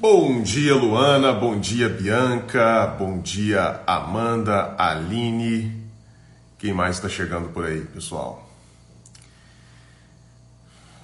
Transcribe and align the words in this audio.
Bom 0.00 0.40
dia, 0.40 0.74
Luana. 0.74 1.30
Bom 1.30 1.60
dia, 1.60 1.86
Bianca. 1.86 2.86
Bom 2.86 3.20
dia, 3.20 3.82
Amanda, 3.86 4.74
Aline. 4.78 5.76
Quem 6.58 6.72
mais 6.72 6.96
está 6.96 7.06
chegando 7.06 7.50
por 7.50 7.66
aí, 7.66 7.82
pessoal? 7.82 8.50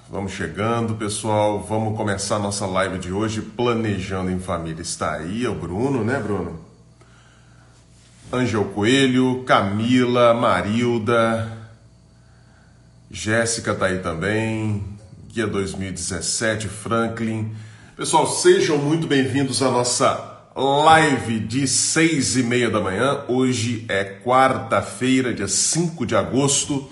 Vamos 0.09 0.33
chegando, 0.33 0.95
pessoal. 0.95 1.62
Vamos 1.62 1.95
começar 1.95 2.39
nossa 2.39 2.65
live 2.65 2.98
de 2.98 3.12
hoje 3.12 3.43
planejando 3.43 4.30
em 4.30 4.39
família. 4.39 4.80
Está 4.80 5.17
aí 5.17 5.45
é 5.45 5.51
o 5.51 5.55
Bruno, 5.55 6.03
né, 6.03 6.19
Bruno? 6.19 6.59
Angel 8.33 8.65
Coelho, 8.65 9.45
Camila, 9.45 10.33
Marilda, 10.33 11.53
Jéssica 13.11 13.75
tá 13.75 13.87
aí 13.87 13.98
também, 13.98 14.83
Guia 15.28 15.47
2017, 15.47 16.67
Franklin. 16.67 17.55
Pessoal, 17.96 18.27
sejam 18.27 18.77
muito 18.77 19.06
bem-vindos 19.06 19.62
à 19.62 19.70
nossa 19.70 20.42
live 20.55 21.41
de 21.41 21.66
seis 21.66 22.36
e 22.36 22.42
meia 22.42 22.69
da 22.69 22.78
manhã. 22.78 23.24
Hoje 23.27 23.86
é 23.88 24.05
quarta-feira, 24.05 25.32
dia 25.32 25.48
5 25.48 26.05
de 26.05 26.14
agosto. 26.14 26.91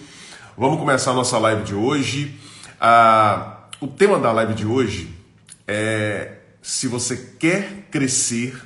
Vamos 0.56 0.78
começar 0.78 1.10
a 1.10 1.14
nossa 1.14 1.36
live 1.36 1.62
de 1.62 1.74
hoje. 1.74 2.40
Ah, 2.80 3.64
o 3.82 3.86
tema 3.86 4.18
da 4.18 4.32
live 4.32 4.54
de 4.54 4.64
hoje 4.64 5.14
é 5.68 6.38
se 6.62 6.88
você 6.88 7.34
quer 7.38 7.86
crescer, 7.90 8.58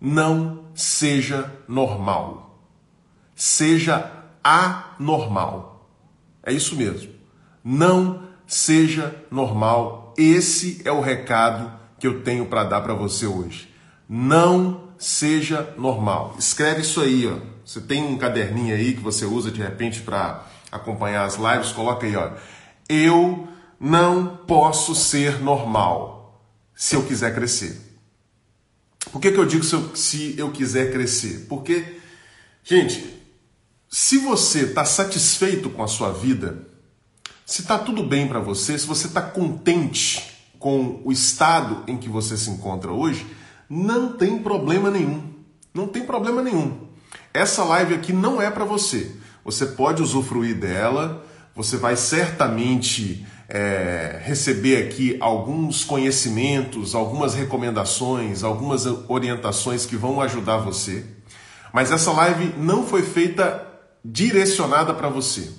não 0.00 0.64
seja 0.74 1.52
normal. 1.68 2.64
Seja 3.36 4.10
anormal. 4.42 5.88
É 6.42 6.52
isso 6.52 6.74
mesmo. 6.74 7.12
Não 7.62 8.24
seja 8.44 9.14
normal 9.30 10.09
esse 10.22 10.80
é 10.84 10.92
o 10.92 11.00
recado 11.00 11.72
que 11.98 12.06
eu 12.06 12.22
tenho 12.22 12.46
para 12.46 12.64
dar 12.64 12.80
para 12.80 12.94
você 12.94 13.26
hoje. 13.26 13.72
Não 14.08 14.90
seja 14.98 15.74
normal. 15.78 16.36
Escreve 16.38 16.82
isso 16.82 17.00
aí, 17.00 17.26
ó. 17.26 17.38
Você 17.64 17.80
tem 17.80 18.02
um 18.02 18.18
caderninho 18.18 18.74
aí 18.74 18.94
que 18.94 19.00
você 19.00 19.24
usa 19.24 19.50
de 19.50 19.60
repente 19.60 20.00
para 20.00 20.46
acompanhar 20.70 21.24
as 21.24 21.36
lives, 21.36 21.72
coloca 21.72 22.06
aí, 22.06 22.16
ó. 22.16 22.32
Eu 22.88 23.48
não 23.78 24.36
posso 24.46 24.94
ser 24.94 25.40
normal 25.40 26.44
se 26.74 26.96
eu 26.96 27.02
quiser 27.04 27.34
crescer. 27.34 27.80
Por 29.12 29.20
que, 29.20 29.32
que 29.32 29.38
eu 29.38 29.46
digo 29.46 29.64
se 29.64 29.74
eu, 29.74 29.96
se 29.96 30.34
eu 30.38 30.50
quiser 30.50 30.92
crescer? 30.92 31.46
Porque, 31.48 32.00
gente, 32.62 33.20
se 33.88 34.18
você 34.18 34.60
está 34.62 34.84
satisfeito 34.84 35.70
com 35.70 35.82
a 35.82 35.88
sua 35.88 36.12
vida, 36.12 36.66
se 37.50 37.62
está 37.62 37.76
tudo 37.76 38.04
bem 38.04 38.28
para 38.28 38.38
você, 38.38 38.78
se 38.78 38.86
você 38.86 39.08
está 39.08 39.20
contente 39.20 40.36
com 40.56 41.02
o 41.04 41.10
estado 41.10 41.82
em 41.88 41.96
que 41.96 42.08
você 42.08 42.36
se 42.36 42.48
encontra 42.48 42.92
hoje, 42.92 43.26
não 43.68 44.12
tem 44.12 44.38
problema 44.38 44.88
nenhum. 44.88 45.20
Não 45.74 45.88
tem 45.88 46.04
problema 46.04 46.42
nenhum. 46.42 46.86
Essa 47.34 47.64
live 47.64 47.92
aqui 47.92 48.12
não 48.12 48.40
é 48.40 48.48
para 48.52 48.64
você. 48.64 49.16
Você 49.44 49.66
pode 49.66 50.00
usufruir 50.00 50.60
dela, 50.60 51.26
você 51.52 51.76
vai 51.76 51.96
certamente 51.96 53.26
é, 53.48 54.20
receber 54.22 54.86
aqui 54.86 55.16
alguns 55.20 55.82
conhecimentos, 55.82 56.94
algumas 56.94 57.34
recomendações, 57.34 58.44
algumas 58.44 58.86
orientações 59.08 59.84
que 59.84 59.96
vão 59.96 60.20
ajudar 60.20 60.58
você. 60.58 61.04
Mas 61.72 61.90
essa 61.90 62.12
live 62.12 62.54
não 62.58 62.86
foi 62.86 63.02
feita 63.02 63.66
direcionada 64.04 64.94
para 64.94 65.08
você. 65.08 65.50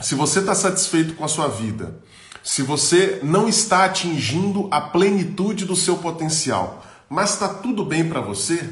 Se 0.00 0.14
você 0.14 0.38
está 0.38 0.54
satisfeito 0.54 1.14
com 1.14 1.24
a 1.24 1.28
sua 1.28 1.48
vida, 1.48 2.00
se 2.42 2.62
você 2.62 3.18
não 3.22 3.48
está 3.48 3.84
atingindo 3.84 4.68
a 4.70 4.80
plenitude 4.80 5.64
do 5.64 5.74
seu 5.74 5.96
potencial, 5.98 6.84
mas 7.08 7.34
está 7.34 7.48
tudo 7.48 7.84
bem 7.84 8.08
para 8.08 8.20
você, 8.20 8.68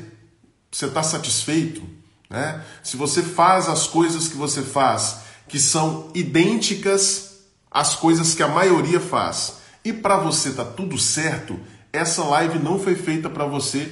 você 0.70 0.86
está 0.86 1.02
satisfeito, 1.02 1.82
né? 2.30 2.64
Se 2.82 2.96
você 2.96 3.22
faz 3.22 3.68
as 3.68 3.86
coisas 3.86 4.28
que 4.28 4.36
você 4.36 4.62
faz, 4.62 5.18
que 5.48 5.58
são 5.58 6.10
idênticas 6.14 7.40
às 7.70 7.94
coisas 7.94 8.34
que 8.34 8.42
a 8.42 8.48
maioria 8.48 9.00
faz, 9.00 9.54
e 9.84 9.92
para 9.92 10.16
você 10.16 10.50
está 10.50 10.64
tudo 10.64 10.96
certo, 10.96 11.58
essa 11.92 12.22
live 12.24 12.58
não 12.58 12.78
foi 12.78 12.94
feita 12.94 13.28
para 13.28 13.46
você 13.46 13.90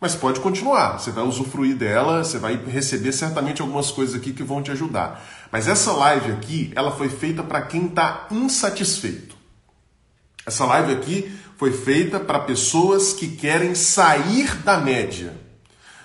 mas 0.00 0.14
pode 0.14 0.40
continuar, 0.40 0.98
você 0.98 1.10
vai 1.10 1.24
usufruir 1.24 1.74
dela, 1.74 2.22
você 2.22 2.38
vai 2.38 2.56
receber 2.56 3.12
certamente 3.12 3.62
algumas 3.62 3.90
coisas 3.90 4.14
aqui 4.14 4.32
que 4.32 4.42
vão 4.42 4.62
te 4.62 4.70
ajudar. 4.70 5.24
Mas 5.50 5.68
essa 5.68 5.92
live 5.92 6.32
aqui, 6.32 6.72
ela 6.76 6.90
foi 6.90 7.08
feita 7.08 7.42
para 7.42 7.62
quem 7.62 7.86
está 7.86 8.26
insatisfeito. 8.30 9.34
Essa 10.46 10.66
live 10.66 10.92
aqui 10.92 11.38
foi 11.56 11.72
feita 11.72 12.20
para 12.20 12.40
pessoas 12.40 13.14
que 13.14 13.28
querem 13.28 13.74
sair 13.74 14.54
da 14.58 14.78
média. 14.78 15.34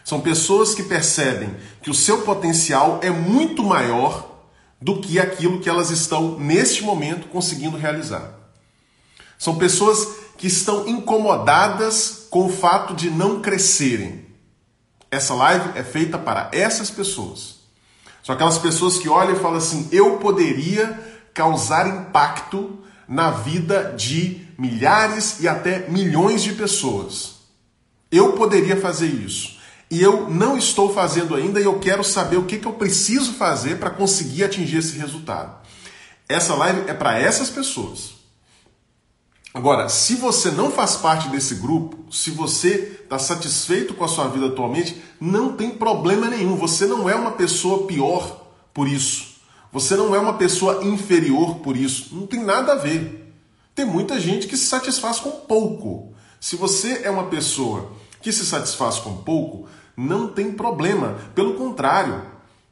São 0.05 0.21
pessoas 0.21 0.73
que 0.73 0.83
percebem 0.83 1.53
que 1.81 1.89
o 1.89 1.93
seu 1.93 2.21
potencial 2.21 2.99
é 3.03 3.09
muito 3.09 3.63
maior 3.63 4.31
do 4.81 4.99
que 4.99 5.19
aquilo 5.19 5.59
que 5.59 5.69
elas 5.69 5.91
estão 5.91 6.39
neste 6.39 6.81
momento 6.81 7.27
conseguindo 7.27 7.77
realizar. 7.77 8.33
São 9.37 9.57
pessoas 9.57 10.07
que 10.37 10.47
estão 10.47 10.87
incomodadas 10.87 12.20
com 12.31 12.45
o 12.45 12.49
fato 12.49 12.95
de 12.95 13.11
não 13.11 13.41
crescerem. 13.41 14.25
Essa 15.11 15.35
live 15.35 15.77
é 15.77 15.83
feita 15.83 16.17
para 16.17 16.49
essas 16.53 16.89
pessoas. 16.89 17.59
São 18.23 18.33
aquelas 18.33 18.57
pessoas 18.57 18.97
que 18.97 19.09
olham 19.09 19.35
e 19.35 19.39
falam 19.39 19.57
assim: 19.57 19.89
eu 19.91 20.17
poderia 20.17 20.97
causar 21.33 21.87
impacto 21.87 22.79
na 23.07 23.29
vida 23.29 23.93
de 23.97 24.47
milhares 24.57 25.41
e 25.41 25.47
até 25.47 25.89
milhões 25.89 26.41
de 26.41 26.53
pessoas. 26.53 27.41
Eu 28.09 28.33
poderia 28.33 28.77
fazer 28.77 29.07
isso. 29.07 29.59
E 29.89 30.01
eu 30.01 30.29
não 30.29 30.57
estou 30.57 30.93
fazendo 30.93 31.35
ainda 31.35 31.59
e 31.59 31.65
eu 31.65 31.79
quero 31.79 32.03
saber 32.03 32.37
o 32.37 32.45
que, 32.45 32.57
que 32.57 32.65
eu 32.65 32.73
preciso 32.73 33.33
fazer 33.33 33.77
para 33.77 33.89
conseguir 33.89 34.45
atingir 34.45 34.77
esse 34.77 34.97
resultado. 34.97 35.53
Essa 36.29 36.55
live 36.55 36.89
é 36.89 36.93
para 36.93 37.19
essas 37.19 37.49
pessoas. 37.49 38.20
Agora, 39.53 39.89
se 39.89 40.15
você 40.15 40.49
não 40.49 40.71
faz 40.71 40.95
parte 40.95 41.27
desse 41.27 41.55
grupo, 41.55 41.97
se 42.09 42.31
você 42.31 42.99
está 43.03 43.19
satisfeito 43.19 43.93
com 43.93 44.05
a 44.05 44.07
sua 44.07 44.29
vida 44.29 44.47
atualmente, 44.47 45.01
não 45.19 45.53
tem 45.53 45.71
problema 45.71 46.29
nenhum. 46.29 46.55
Você 46.55 46.85
não 46.85 47.09
é 47.09 47.15
uma 47.15 47.31
pessoa 47.31 47.85
pior 47.85 48.45
por 48.73 48.87
isso. 48.87 49.35
Você 49.73 49.95
não 49.97 50.15
é 50.15 50.19
uma 50.19 50.35
pessoa 50.35 50.85
inferior 50.85 51.55
por 51.55 51.75
isso. 51.75 52.15
Não 52.15 52.25
tem 52.25 52.41
nada 52.41 52.73
a 52.73 52.75
ver. 52.75 53.33
Tem 53.75 53.83
muita 53.83 54.19
gente 54.19 54.47
que 54.47 54.55
se 54.55 54.67
satisfaz 54.67 55.19
com 55.19 55.31
pouco. 55.31 56.13
Se 56.39 56.55
você 56.55 57.01
é 57.03 57.11
uma 57.11 57.25
pessoa 57.25 57.91
que 58.21 58.31
se 58.31 58.45
satisfaz 58.45 58.99
com 58.99 59.17
pouco, 59.17 59.67
não 59.97 60.29
tem 60.29 60.53
problema. 60.53 61.17
Pelo 61.35 61.55
contrário, 61.55 62.21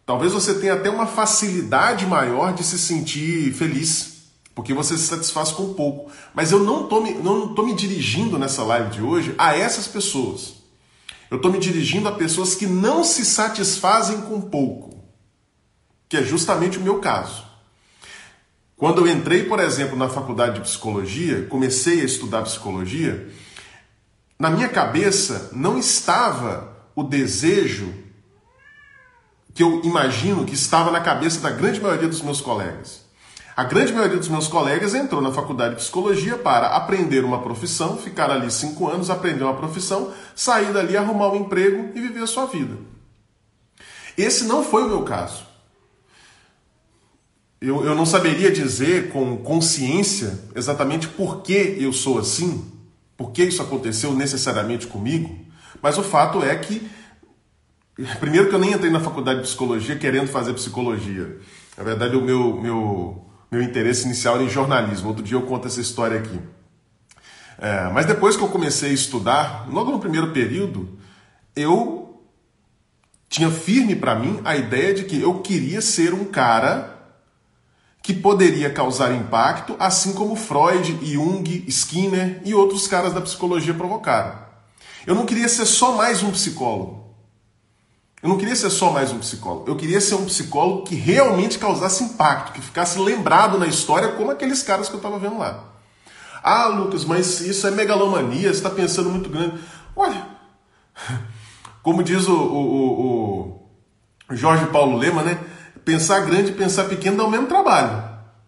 talvez 0.05 0.31
você 0.31 0.53
tenha 0.53 0.75
até 0.75 0.89
uma 0.89 1.05
facilidade 1.05 2.05
maior 2.05 2.53
de 2.53 2.63
se 2.63 2.79
sentir 2.79 3.53
feliz 3.53 4.18
porque 4.59 4.73
você 4.73 4.97
se 4.97 5.07
satisfaz 5.07 5.53
com 5.53 5.73
pouco. 5.73 6.11
Mas 6.33 6.51
eu 6.51 6.59
não 6.59 6.83
estou 6.83 7.01
me, 7.01 7.13
não 7.13 7.55
tô 7.55 7.63
me 7.63 7.73
dirigindo 7.73 8.37
nessa 8.37 8.61
live 8.61 8.89
de 8.89 9.01
hoje 9.01 9.33
a 9.37 9.55
essas 9.55 9.87
pessoas. 9.87 10.55
Eu 11.31 11.37
estou 11.37 11.49
me 11.49 11.57
dirigindo 11.57 12.09
a 12.09 12.11
pessoas 12.11 12.55
que 12.55 12.67
não 12.67 13.01
se 13.01 13.23
satisfazem 13.23 14.19
com 14.19 14.41
pouco, 14.41 15.01
que 16.09 16.17
é 16.17 16.23
justamente 16.23 16.77
o 16.77 16.81
meu 16.81 16.99
caso. 16.99 17.45
Quando 18.75 18.99
eu 18.99 19.07
entrei, 19.07 19.45
por 19.45 19.61
exemplo, 19.61 19.97
na 19.97 20.09
faculdade 20.09 20.55
de 20.55 20.61
psicologia, 20.61 21.45
comecei 21.45 22.01
a 22.01 22.05
estudar 22.05 22.41
psicologia, 22.41 23.29
na 24.37 24.49
minha 24.49 24.67
cabeça 24.67 25.51
não 25.53 25.79
estava 25.79 26.77
o 26.93 27.01
desejo 27.01 27.93
que 29.53 29.63
eu 29.63 29.81
imagino 29.85 30.43
que 30.43 30.53
estava 30.53 30.91
na 30.91 30.99
cabeça 30.99 31.39
da 31.39 31.49
grande 31.49 31.79
maioria 31.79 32.09
dos 32.09 32.21
meus 32.21 32.41
colegas. 32.41 33.07
A 33.59 33.65
grande 33.65 33.91
maioria 33.91 34.15
dos 34.15 34.29
meus 34.29 34.47
colegas 34.47 34.95
entrou 34.95 35.21
na 35.21 35.33
faculdade 35.33 35.75
de 35.75 35.81
psicologia 35.81 36.37
para 36.37 36.67
aprender 36.67 37.25
uma 37.25 37.41
profissão, 37.41 37.97
ficar 37.97 38.31
ali 38.31 38.49
cinco 38.49 38.87
anos, 38.87 39.09
aprender 39.09 39.43
uma 39.43 39.53
profissão, 39.53 40.13
sair 40.33 40.71
dali, 40.71 40.95
arrumar 40.95 41.33
um 41.33 41.41
emprego 41.41 41.89
e 41.93 41.99
viver 41.99 42.23
a 42.23 42.25
sua 42.25 42.45
vida. 42.45 42.77
Esse 44.17 44.45
não 44.45 44.63
foi 44.63 44.83
o 44.83 44.87
meu 44.87 45.03
caso. 45.03 45.43
Eu, 47.59 47.83
eu 47.83 47.93
não 47.93 48.05
saberia 48.05 48.49
dizer 48.49 49.09
com 49.09 49.35
consciência 49.35 50.39
exatamente 50.55 51.09
por 51.09 51.41
que 51.41 51.75
eu 51.81 51.91
sou 51.91 52.17
assim, 52.17 52.65
por 53.17 53.31
que 53.31 53.43
isso 53.43 53.61
aconteceu 53.61 54.13
necessariamente 54.13 54.87
comigo, 54.87 55.37
mas 55.81 55.97
o 55.97 56.03
fato 56.03 56.41
é 56.41 56.55
que, 56.55 56.89
primeiro 58.21 58.47
que 58.47 58.55
eu 58.55 58.59
nem 58.59 58.71
entrei 58.71 58.89
na 58.89 59.01
faculdade 59.01 59.41
de 59.41 59.47
psicologia 59.47 59.97
querendo 59.97 60.29
fazer 60.29 60.53
psicologia. 60.53 61.41
Na 61.77 61.83
verdade, 61.83 62.15
o 62.15 62.21
meu, 62.21 62.53
meu 62.61 63.28
meu 63.51 63.61
interesse 63.61 64.05
inicial 64.05 64.35
era 64.35 64.43
em 64.43 64.49
jornalismo. 64.49 65.09
Outro 65.09 65.23
dia 65.23 65.37
eu 65.37 65.41
conto 65.43 65.67
essa 65.67 65.81
história 65.81 66.19
aqui. 66.19 66.39
É, 67.57 67.89
mas 67.91 68.05
depois 68.05 68.37
que 68.37 68.43
eu 68.43 68.47
comecei 68.47 68.91
a 68.91 68.93
estudar, 68.93 69.67
logo 69.69 69.91
no 69.91 69.99
primeiro 69.99 70.31
período, 70.31 70.97
eu 71.55 72.23
tinha 73.27 73.51
firme 73.51 73.95
para 73.95 74.15
mim 74.15 74.39
a 74.45 74.55
ideia 74.55 74.93
de 74.93 75.03
que 75.03 75.21
eu 75.21 75.39
queria 75.41 75.81
ser 75.81 76.13
um 76.13 76.25
cara 76.25 76.97
que 78.01 78.13
poderia 78.13 78.71
causar 78.71 79.13
impacto, 79.13 79.75
assim 79.77 80.13
como 80.13 80.35
Freud, 80.35 80.97
Jung, 81.05 81.65
Skinner 81.67 82.41
e 82.45 82.53
outros 82.55 82.87
caras 82.87 83.13
da 83.13 83.21
psicologia 83.21 83.73
provocaram. 83.73 84.39
Eu 85.05 85.13
não 85.13 85.25
queria 85.25 85.49
ser 85.49 85.65
só 85.65 85.95
mais 85.95 86.23
um 86.23 86.31
psicólogo. 86.31 86.98
Eu 88.21 88.27
não 88.27 88.37
queria 88.37 88.55
ser 88.55 88.69
só 88.69 88.91
mais 88.91 89.11
um 89.11 89.19
psicólogo. 89.19 89.69
Eu 89.69 89.77
queria 89.77 90.01
ser 90.01 90.15
um 90.15 90.25
psicólogo 90.25 90.83
que 90.83 90.95
realmente 90.95 91.57
causasse 91.57 92.03
impacto, 92.03 92.51
que 92.51 92.61
ficasse 92.61 92.99
lembrado 92.99 93.57
na 93.57 93.65
história 93.65 94.09
como 94.09 94.31
aqueles 94.31 94.61
caras 94.61 94.89
que 94.89 94.95
eu 94.95 94.99
estava 94.99 95.17
vendo 95.17 95.37
lá. 95.37 95.63
Ah, 96.43 96.67
Lucas, 96.67 97.05
mas 97.05 97.39
isso 97.41 97.65
é 97.65 97.71
megalomania, 97.71 98.49
você 98.49 98.57
está 98.57 98.69
pensando 98.69 99.09
muito 99.09 99.29
grande. 99.29 99.57
Olha, 99.95 100.25
como 101.81 102.03
diz 102.03 102.27
o, 102.27 102.35
o, 102.35 103.69
o 104.29 104.35
Jorge 104.35 104.65
Paulo 104.67 104.97
Lema, 104.97 105.23
né? 105.23 105.39
Pensar 105.85 106.19
grande 106.21 106.51
e 106.51 106.55
pensar 106.55 106.85
pequeno 106.85 107.17
dá 107.17 107.23
o 107.23 107.31
mesmo 107.31 107.47
trabalho. 107.47 108.03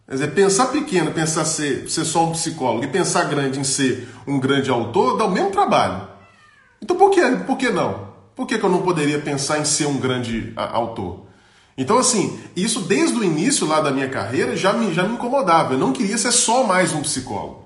Quer 0.06 0.16
dizer, 0.16 0.32
pensar 0.34 0.66
pequeno, 0.68 1.12
pensar 1.12 1.46
ser, 1.46 1.90
ser 1.90 2.04
só 2.04 2.26
um 2.26 2.34
psicólogo 2.34 2.84
e 2.84 2.88
pensar 2.88 3.24
grande 3.24 3.60
em 3.60 3.64
ser 3.64 4.10
um 4.28 4.38
grande 4.38 4.70
autor 4.70 5.18
dá 5.18 5.24
o 5.26 5.32
mesmo 5.32 5.52
trabalho. 5.52 6.10
Então 6.82 6.98
por 6.98 7.10
que, 7.10 7.22
por 7.48 7.58
que 7.58 7.70
não? 7.70 8.11
Por 8.36 8.48
que, 8.48 8.58
que 8.58 8.64
eu 8.64 8.70
não 8.70 8.82
poderia 8.82 9.20
pensar 9.20 9.60
em 9.60 9.66
ser 9.66 9.88
um 9.88 9.98
grande 9.98 10.54
autor? 10.56 11.26
Então, 11.78 11.98
assim, 11.98 12.40
isso 12.56 12.82
desde 12.82 13.18
o 13.18 13.24
início 13.24 13.66
lá 13.66 13.82
da 13.82 13.92
minha 13.92 14.10
carreira 14.10 14.56
já 14.56 14.74
me, 14.74 14.94
já 14.94 15.04
me 15.04 15.16
incomodava. 15.16 15.74
Eu 15.74 15.80
não 15.80 15.94
queria 15.94 16.18
ser 16.18 16.32
só 16.32 16.64
mais 16.64 16.94
um 16.94 17.02
psicólogo. 17.02 17.66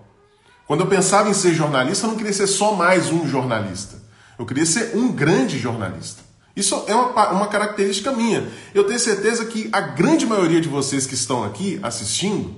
Quando 0.67 0.81
eu 0.81 0.87
pensava 0.87 1.29
em 1.29 1.33
ser 1.33 1.53
jornalista, 1.53 2.05
eu 2.05 2.11
não 2.11 2.17
queria 2.17 2.33
ser 2.33 2.47
só 2.47 2.73
mais 2.73 3.11
um 3.11 3.27
jornalista. 3.27 4.01
Eu 4.37 4.45
queria 4.45 4.65
ser 4.65 4.95
um 4.95 5.11
grande 5.11 5.59
jornalista. 5.59 6.23
Isso 6.55 6.83
é 6.87 6.95
uma, 6.95 7.29
uma 7.31 7.47
característica 7.47 8.11
minha. 8.11 8.47
Eu 8.73 8.85
tenho 8.85 8.99
certeza 8.99 9.45
que 9.45 9.69
a 9.71 9.81
grande 9.81 10.25
maioria 10.25 10.61
de 10.61 10.69
vocês 10.69 11.05
que 11.05 11.13
estão 11.13 11.43
aqui 11.43 11.79
assistindo 11.83 12.55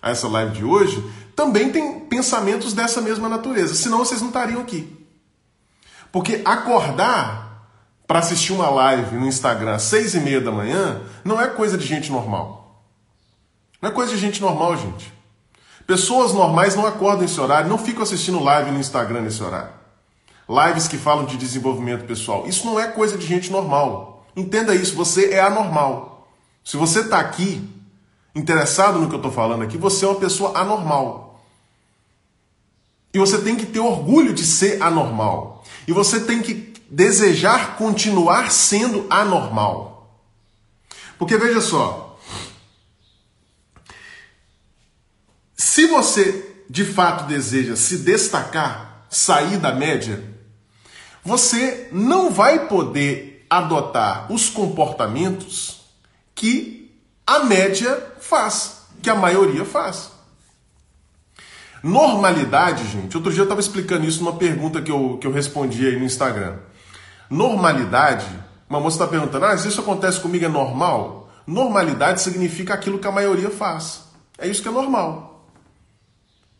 a 0.00 0.10
essa 0.10 0.28
live 0.28 0.52
de 0.52 0.64
hoje 0.64 1.04
também 1.34 1.70
tem 1.70 2.00
pensamentos 2.00 2.72
dessa 2.72 3.00
mesma 3.00 3.28
natureza. 3.28 3.74
Senão 3.74 3.98
vocês 3.98 4.20
não 4.20 4.28
estariam 4.28 4.60
aqui. 4.60 4.96
Porque 6.12 6.40
acordar 6.44 7.49
para 8.10 8.18
assistir 8.18 8.52
uma 8.52 8.68
live 8.68 9.14
no 9.14 9.28
Instagram 9.28 9.76
às 9.76 9.82
seis 9.82 10.16
e 10.16 10.18
meia 10.18 10.40
da 10.40 10.50
manhã 10.50 11.00
não 11.24 11.40
é 11.40 11.46
coisa 11.46 11.78
de 11.78 11.86
gente 11.86 12.10
normal. 12.10 12.82
Não 13.80 13.88
é 13.88 13.92
coisa 13.92 14.12
de 14.12 14.18
gente 14.18 14.40
normal, 14.40 14.76
gente. 14.76 15.12
Pessoas 15.86 16.32
normais 16.32 16.74
não 16.74 16.84
acordam 16.84 17.20
nesse 17.20 17.40
horário, 17.40 17.70
não 17.70 17.78
ficam 17.78 18.02
assistindo 18.02 18.42
live 18.42 18.72
no 18.72 18.80
Instagram 18.80 19.20
nesse 19.20 19.40
horário. 19.40 19.70
Lives 20.48 20.88
que 20.88 20.98
falam 20.98 21.24
de 21.24 21.36
desenvolvimento 21.36 22.04
pessoal. 22.04 22.48
Isso 22.48 22.66
não 22.66 22.80
é 22.80 22.88
coisa 22.88 23.16
de 23.16 23.24
gente 23.24 23.48
normal. 23.48 24.26
Entenda 24.34 24.74
isso, 24.74 24.96
você 24.96 25.30
é 25.30 25.40
anormal. 25.40 26.28
Se 26.64 26.76
você 26.76 27.02
está 27.02 27.20
aqui, 27.20 27.62
interessado 28.34 28.98
no 28.98 29.06
que 29.06 29.14
eu 29.14 29.18
estou 29.18 29.30
falando 29.30 29.62
aqui, 29.62 29.78
você 29.78 30.04
é 30.04 30.08
uma 30.08 30.18
pessoa 30.18 30.58
anormal. 30.58 31.40
E 33.14 33.20
você 33.20 33.38
tem 33.38 33.54
que 33.54 33.66
ter 33.66 33.78
orgulho 33.78 34.34
de 34.34 34.44
ser 34.44 34.82
anormal. 34.82 35.62
E 35.86 35.92
você 35.92 36.18
tem 36.18 36.42
que 36.42 36.69
desejar 36.90 37.76
continuar 37.76 38.50
sendo 38.50 39.06
anormal. 39.08 40.20
Porque 41.18 41.36
veja 41.36 41.60
só, 41.60 42.10
Se 45.60 45.86
você 45.86 46.64
de 46.70 46.86
fato 46.86 47.26
deseja 47.26 47.76
se 47.76 47.98
destacar, 47.98 49.06
sair 49.10 49.58
da 49.58 49.74
média, 49.74 50.24
você 51.22 51.88
não 51.92 52.30
vai 52.30 52.66
poder 52.66 53.46
adotar 53.48 54.32
os 54.32 54.48
comportamentos 54.48 55.82
que 56.34 56.90
a 57.26 57.40
média 57.40 58.14
faz, 58.20 58.84
que 59.02 59.10
a 59.10 59.14
maioria 59.14 59.64
faz. 59.64 60.12
Normalidade, 61.82 62.86
gente, 62.88 63.16
outro 63.16 63.30
dia 63.30 63.42
eu 63.42 63.44
estava 63.44 63.60
explicando 63.60 64.06
isso 64.06 64.24
numa 64.24 64.36
pergunta 64.36 64.80
que 64.80 64.90
eu, 64.90 65.18
que 65.18 65.26
eu 65.26 65.32
respondi 65.32 65.86
aí 65.86 65.98
no 65.98 66.06
Instagram. 66.06 66.56
Normalidade, 67.30 68.26
uma 68.68 68.80
moça 68.80 68.96
está 68.96 69.06
perguntando, 69.06 69.46
ah, 69.46 69.54
isso 69.54 69.80
acontece 69.80 70.18
comigo 70.18 70.44
é 70.44 70.48
normal? 70.48 71.30
Normalidade 71.46 72.20
significa 72.20 72.74
aquilo 72.74 72.98
que 72.98 73.06
a 73.06 73.12
maioria 73.12 73.50
faz. 73.50 74.02
É 74.36 74.48
isso 74.48 74.60
que 74.60 74.68
é 74.68 74.72
normal. 74.72 75.30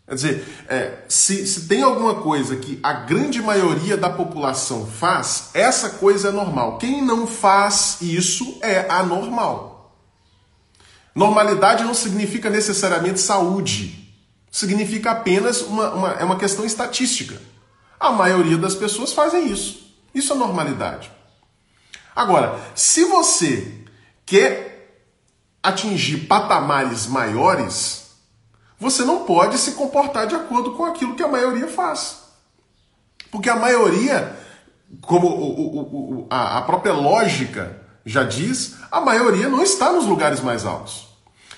Quer 0.07 0.15
dizer, 0.15 0.65
é, 0.69 1.05
se, 1.09 1.47
se 1.47 1.69
tem 1.69 1.83
alguma 1.83 2.17
coisa 2.17 2.57
que 2.57 2.79
a 2.83 2.93
grande 2.93 3.41
maioria 3.41 3.97
da 3.97 4.11
população 4.11 4.87
faz, 4.87 5.51
essa 5.55 5.91
coisa 5.91 6.29
é 6.29 6.33
normal. 6.33 6.79
Quem 6.79 7.01
não 7.01 7.27
faz 7.27 7.99
isso 8.01 8.59
é 8.61 8.91
anormal. 8.91 9.97
Normalidade 11.15 11.85
não 11.85 11.95
significa 11.95 12.51
necessariamente 12.51 13.21
saúde. 13.21 14.13
Significa 14.51 15.13
apenas 15.13 15.63
uma, 15.63 15.91
uma, 15.91 16.11
é 16.13 16.25
uma 16.25 16.39
questão 16.39 16.65
estatística. 16.65 17.41
A 17.99 18.11
maioria 18.11 18.57
das 18.57 18.75
pessoas 18.75 19.13
fazem 19.13 19.49
isso. 19.49 19.90
Isso 20.15 20.33
é 20.33 20.37
normalidade. 20.37 21.11
Agora, 22.15 22.59
se 22.75 23.05
você 23.05 23.85
quer 24.27 24.71
atingir 25.63 26.27
patamares 26.27 27.07
maiores, 27.07 28.11
você 28.79 29.05
não 29.05 29.25
pode 29.25 29.59
se 29.59 29.73
comportar 29.73 30.27
de 30.27 30.35
acordo 30.35 30.73
com 30.73 30.85
aquilo 30.85 31.15
que 31.15 31.23
a 31.23 31.29
maioria 31.29 31.69
faz. 31.69 32.21
Porque 33.31 33.49
a 33.49 33.57
maioria, 33.57 34.37
como 35.03 36.27
a 36.31 36.63
própria 36.63 36.93
lógica 36.93 37.81
já 38.05 38.25
diz, 38.25 38.75
a 38.91 39.01
maioria 39.01 39.49
não 39.49 39.63
está 39.63 39.93
nos 39.93 40.07
lugares 40.07 40.41
mais 40.41 40.65
altos. 40.65 41.09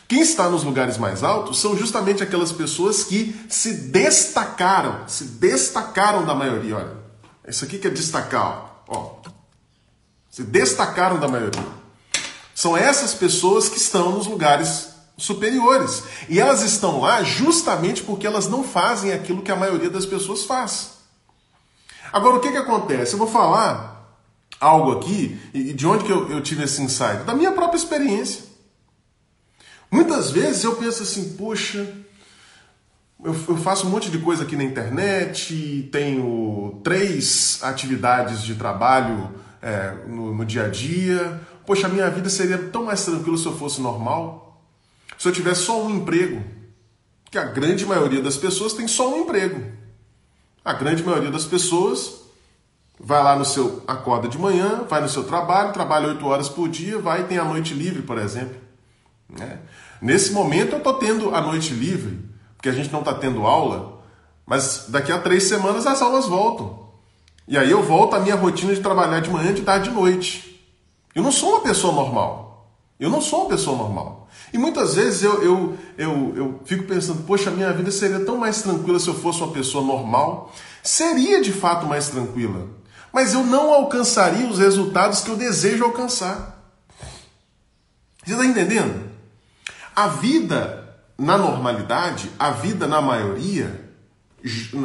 Quem 0.09 0.21
está 0.21 0.49
nos 0.51 0.63
lugares 0.63 0.99
mais 0.99 1.23
altos 1.23 1.59
são 1.59 1.77
justamente 1.77 2.23
aquelas 2.23 2.53
pessoas 2.53 3.05
que 3.05 3.35
se 3.49 3.73
destacaram, 3.89 5.09
se 5.09 5.25
destacaram 5.25 6.27
da 6.27 6.35
maioria. 6.35 6.77
Olha, 6.77 7.02
isso 7.51 7.65
aqui 7.65 7.79
que 7.79 7.89
é 7.89 7.91
destacar, 7.91 8.83
ó. 8.89 9.17
Se 10.31 10.43
destacaram 10.43 11.19
da 11.19 11.29
maioria. 11.29 11.67
São 12.55 12.77
essas 12.77 13.13
pessoas 13.15 13.69
que 13.69 13.77
estão 13.77 14.13
nos 14.13 14.27
lugares 14.27 14.91
superiores. 15.17 16.05
E 16.29 16.41
elas 16.41 16.63
estão 16.63 17.01
lá 17.01 17.23
justamente 17.23 18.03
porque 18.03 18.27
elas 18.27 18.49
não 18.49 18.63
fazem 18.65 19.13
aquilo 19.13 19.43
que 19.43 19.51
a 19.51 19.57
maioria 19.57 19.91
das 19.91 20.07
pessoas 20.07 20.45
faz. 20.45 20.93
Agora, 22.13 22.37
o 22.37 22.41
que, 22.41 22.51
que 22.51 22.59
acontece? 22.59 23.15
Eu 23.15 23.19
vou 23.19 23.29
falar 23.29 23.93
algo 24.61 24.93
aqui, 24.93 25.41
e 25.53 25.73
de 25.73 25.87
onde 25.87 26.05
que 26.05 26.13
eu, 26.13 26.31
eu 26.31 26.41
tive 26.41 26.63
esse 26.63 26.81
insight? 26.81 27.25
Da 27.25 27.35
minha 27.35 27.53
própria 27.53 27.77
experiência. 27.77 28.45
Muitas 29.91 30.31
vezes 30.31 30.63
eu 30.63 30.77
penso 30.77 31.03
assim, 31.03 31.37
poxa, 31.37 31.93
eu, 33.25 33.57
faço 33.57 33.87
um 33.87 33.91
monte 33.91 34.11
de 34.11 34.19
coisa 34.19 34.43
aqui 34.43 34.57
na 34.57 34.65
internet, 34.65 35.89
tenho 35.93 36.81
três 36.83 37.61
atividades 37.63 38.43
de 38.43 38.55
trabalho 38.55 39.31
é, 39.61 39.95
no, 40.07 40.35
no 40.35 40.45
dia 40.45 40.67
a 40.67 40.69
dia. 40.69 41.41
Poxa, 41.65 41.87
a 41.87 41.91
minha 41.91 42.11
vida 42.11 42.29
seria 42.29 42.59
tão 42.59 42.85
mais 42.85 43.05
tranquila 43.05 43.37
se 43.37 43.47
eu 43.47 43.57
fosse 43.57 43.81
normal 43.81 44.43
se 45.23 45.29
eu 45.29 45.33
tiver 45.33 45.55
só 45.55 45.81
um 45.87 45.91
emprego, 45.91 46.43
que 47.31 47.39
a 47.39 47.45
grande 47.45 47.87
maioria 47.87 48.21
das 48.21 48.37
pessoas 48.37 48.73
tem 48.73 48.89
só 48.89 49.15
um 49.15 49.21
emprego. 49.21 49.65
A 50.65 50.73
grande 50.73 51.05
maioria 51.05 51.31
das 51.31 51.45
pessoas 51.45 52.23
vai 52.99 53.23
lá 53.23 53.37
no 53.37 53.45
seu 53.45 53.85
acorda 53.87 54.27
de 54.27 54.37
manhã, 54.37 54.85
vai 54.91 55.01
no 55.01 55.09
seu 55.09 55.23
trabalho, 55.23 55.73
trabalha 55.73 56.09
oito 56.09 56.27
horas 56.27 56.49
por 56.49 56.69
dia, 56.69 56.99
vai 56.99 57.21
e 57.21 57.25
tem 57.25 57.39
a 57.39 57.45
noite 57.45 57.73
livre, 57.73 58.03
por 58.03 58.19
exemplo. 58.19 58.57
Né? 59.29 59.61
Nesse 60.01 60.33
momento 60.33 60.73
eu 60.73 60.79
estou 60.79 60.95
tendo 60.95 61.33
a 61.33 61.41
noite 61.41 61.73
livre, 61.73 62.19
porque 62.63 62.69
a 62.69 62.73
gente 62.73 62.93
não 62.93 63.01
está 63.01 63.13
tendo 63.13 63.45
aula, 63.45 64.01
mas 64.47 64.85
daqui 64.87 65.11
a 65.11 65.19
três 65.19 65.43
semanas 65.43 65.85
as 65.85 66.01
aulas 66.01 66.27
voltam. 66.27 66.91
E 67.49 67.59
aí 67.59 67.69
eu 67.69 67.83
volto 67.83 68.15
à 68.15 68.21
minha 68.21 68.37
rotina 68.37 68.73
de 68.73 68.81
trabalhar 68.81 69.19
de 69.19 69.29
manhã, 69.29 69.53
de 69.53 69.63
tarde 69.63 69.89
e 69.89 69.91
de 69.91 69.99
noite. 69.99 70.65
Eu 71.13 71.25
não 71.25 71.33
sou 71.33 71.55
uma 71.55 71.61
pessoa 71.63 71.93
normal. 71.93 72.73
Eu 73.01 73.11
não 73.11 73.21
sou 73.21 73.41
uma 73.41 73.49
pessoa 73.49 73.77
normal. 73.77 74.29
E 74.53 74.59
muitas 74.59 74.95
vezes 74.95 75.25
eu, 75.25 75.43
eu, 75.43 75.79
eu, 75.99 76.37
eu 76.37 76.61
fico 76.65 76.85
pensando, 76.85 77.25
poxa, 77.25 77.51
minha 77.51 77.73
vida 77.73 77.91
seria 77.91 78.25
tão 78.25 78.37
mais 78.37 78.63
tranquila 78.63 79.01
se 79.01 79.09
eu 79.09 79.15
fosse 79.15 79.43
uma 79.43 79.53
pessoa 79.53 79.85
normal. 79.85 80.53
Seria 80.85 81.43
de 81.43 81.53
fato 81.53 81.85
mais 81.85 82.11
tranquila, 82.11 82.69
mas 83.13 83.35
eu 83.35 83.43
não 83.43 83.75
alcançaria 83.75 84.47
os 84.47 84.61
resultados 84.61 85.21
que 85.21 85.31
eu 85.31 85.37
desejo 85.37 85.83
alcançar. 85.83 86.63
Você 88.25 88.35
está 88.35 88.47
entendendo? 88.47 89.11
A 89.97 90.07
vida 90.07 90.82
na 91.23 91.39
normalidade, 91.39 92.31
a 92.39 92.51
vida 92.51 92.87
na 92.87 93.01
maioria, 93.01 93.81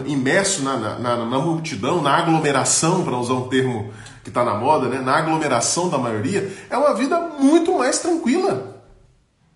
imerso 0.05 0.61
na, 0.61 0.77
na, 0.77 0.99
na, 0.99 1.25
na 1.25 1.39
multidão, 1.39 2.01
na 2.01 2.15
aglomeração, 2.15 3.03
para 3.03 3.17
usar 3.17 3.33
um 3.33 3.49
termo 3.49 3.91
que 4.23 4.29
está 4.29 4.43
na 4.43 4.53
moda, 4.53 4.87
né? 4.87 4.99
na 4.99 5.17
aglomeração 5.17 5.89
da 5.89 5.97
maioria, 5.97 6.55
é 6.69 6.77
uma 6.77 6.93
vida 6.93 7.19
muito 7.19 7.75
mais 7.77 7.99
tranquila. 7.99 8.83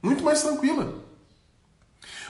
Muito 0.02 0.24
mais 0.24 0.42
tranquila. 0.42 0.92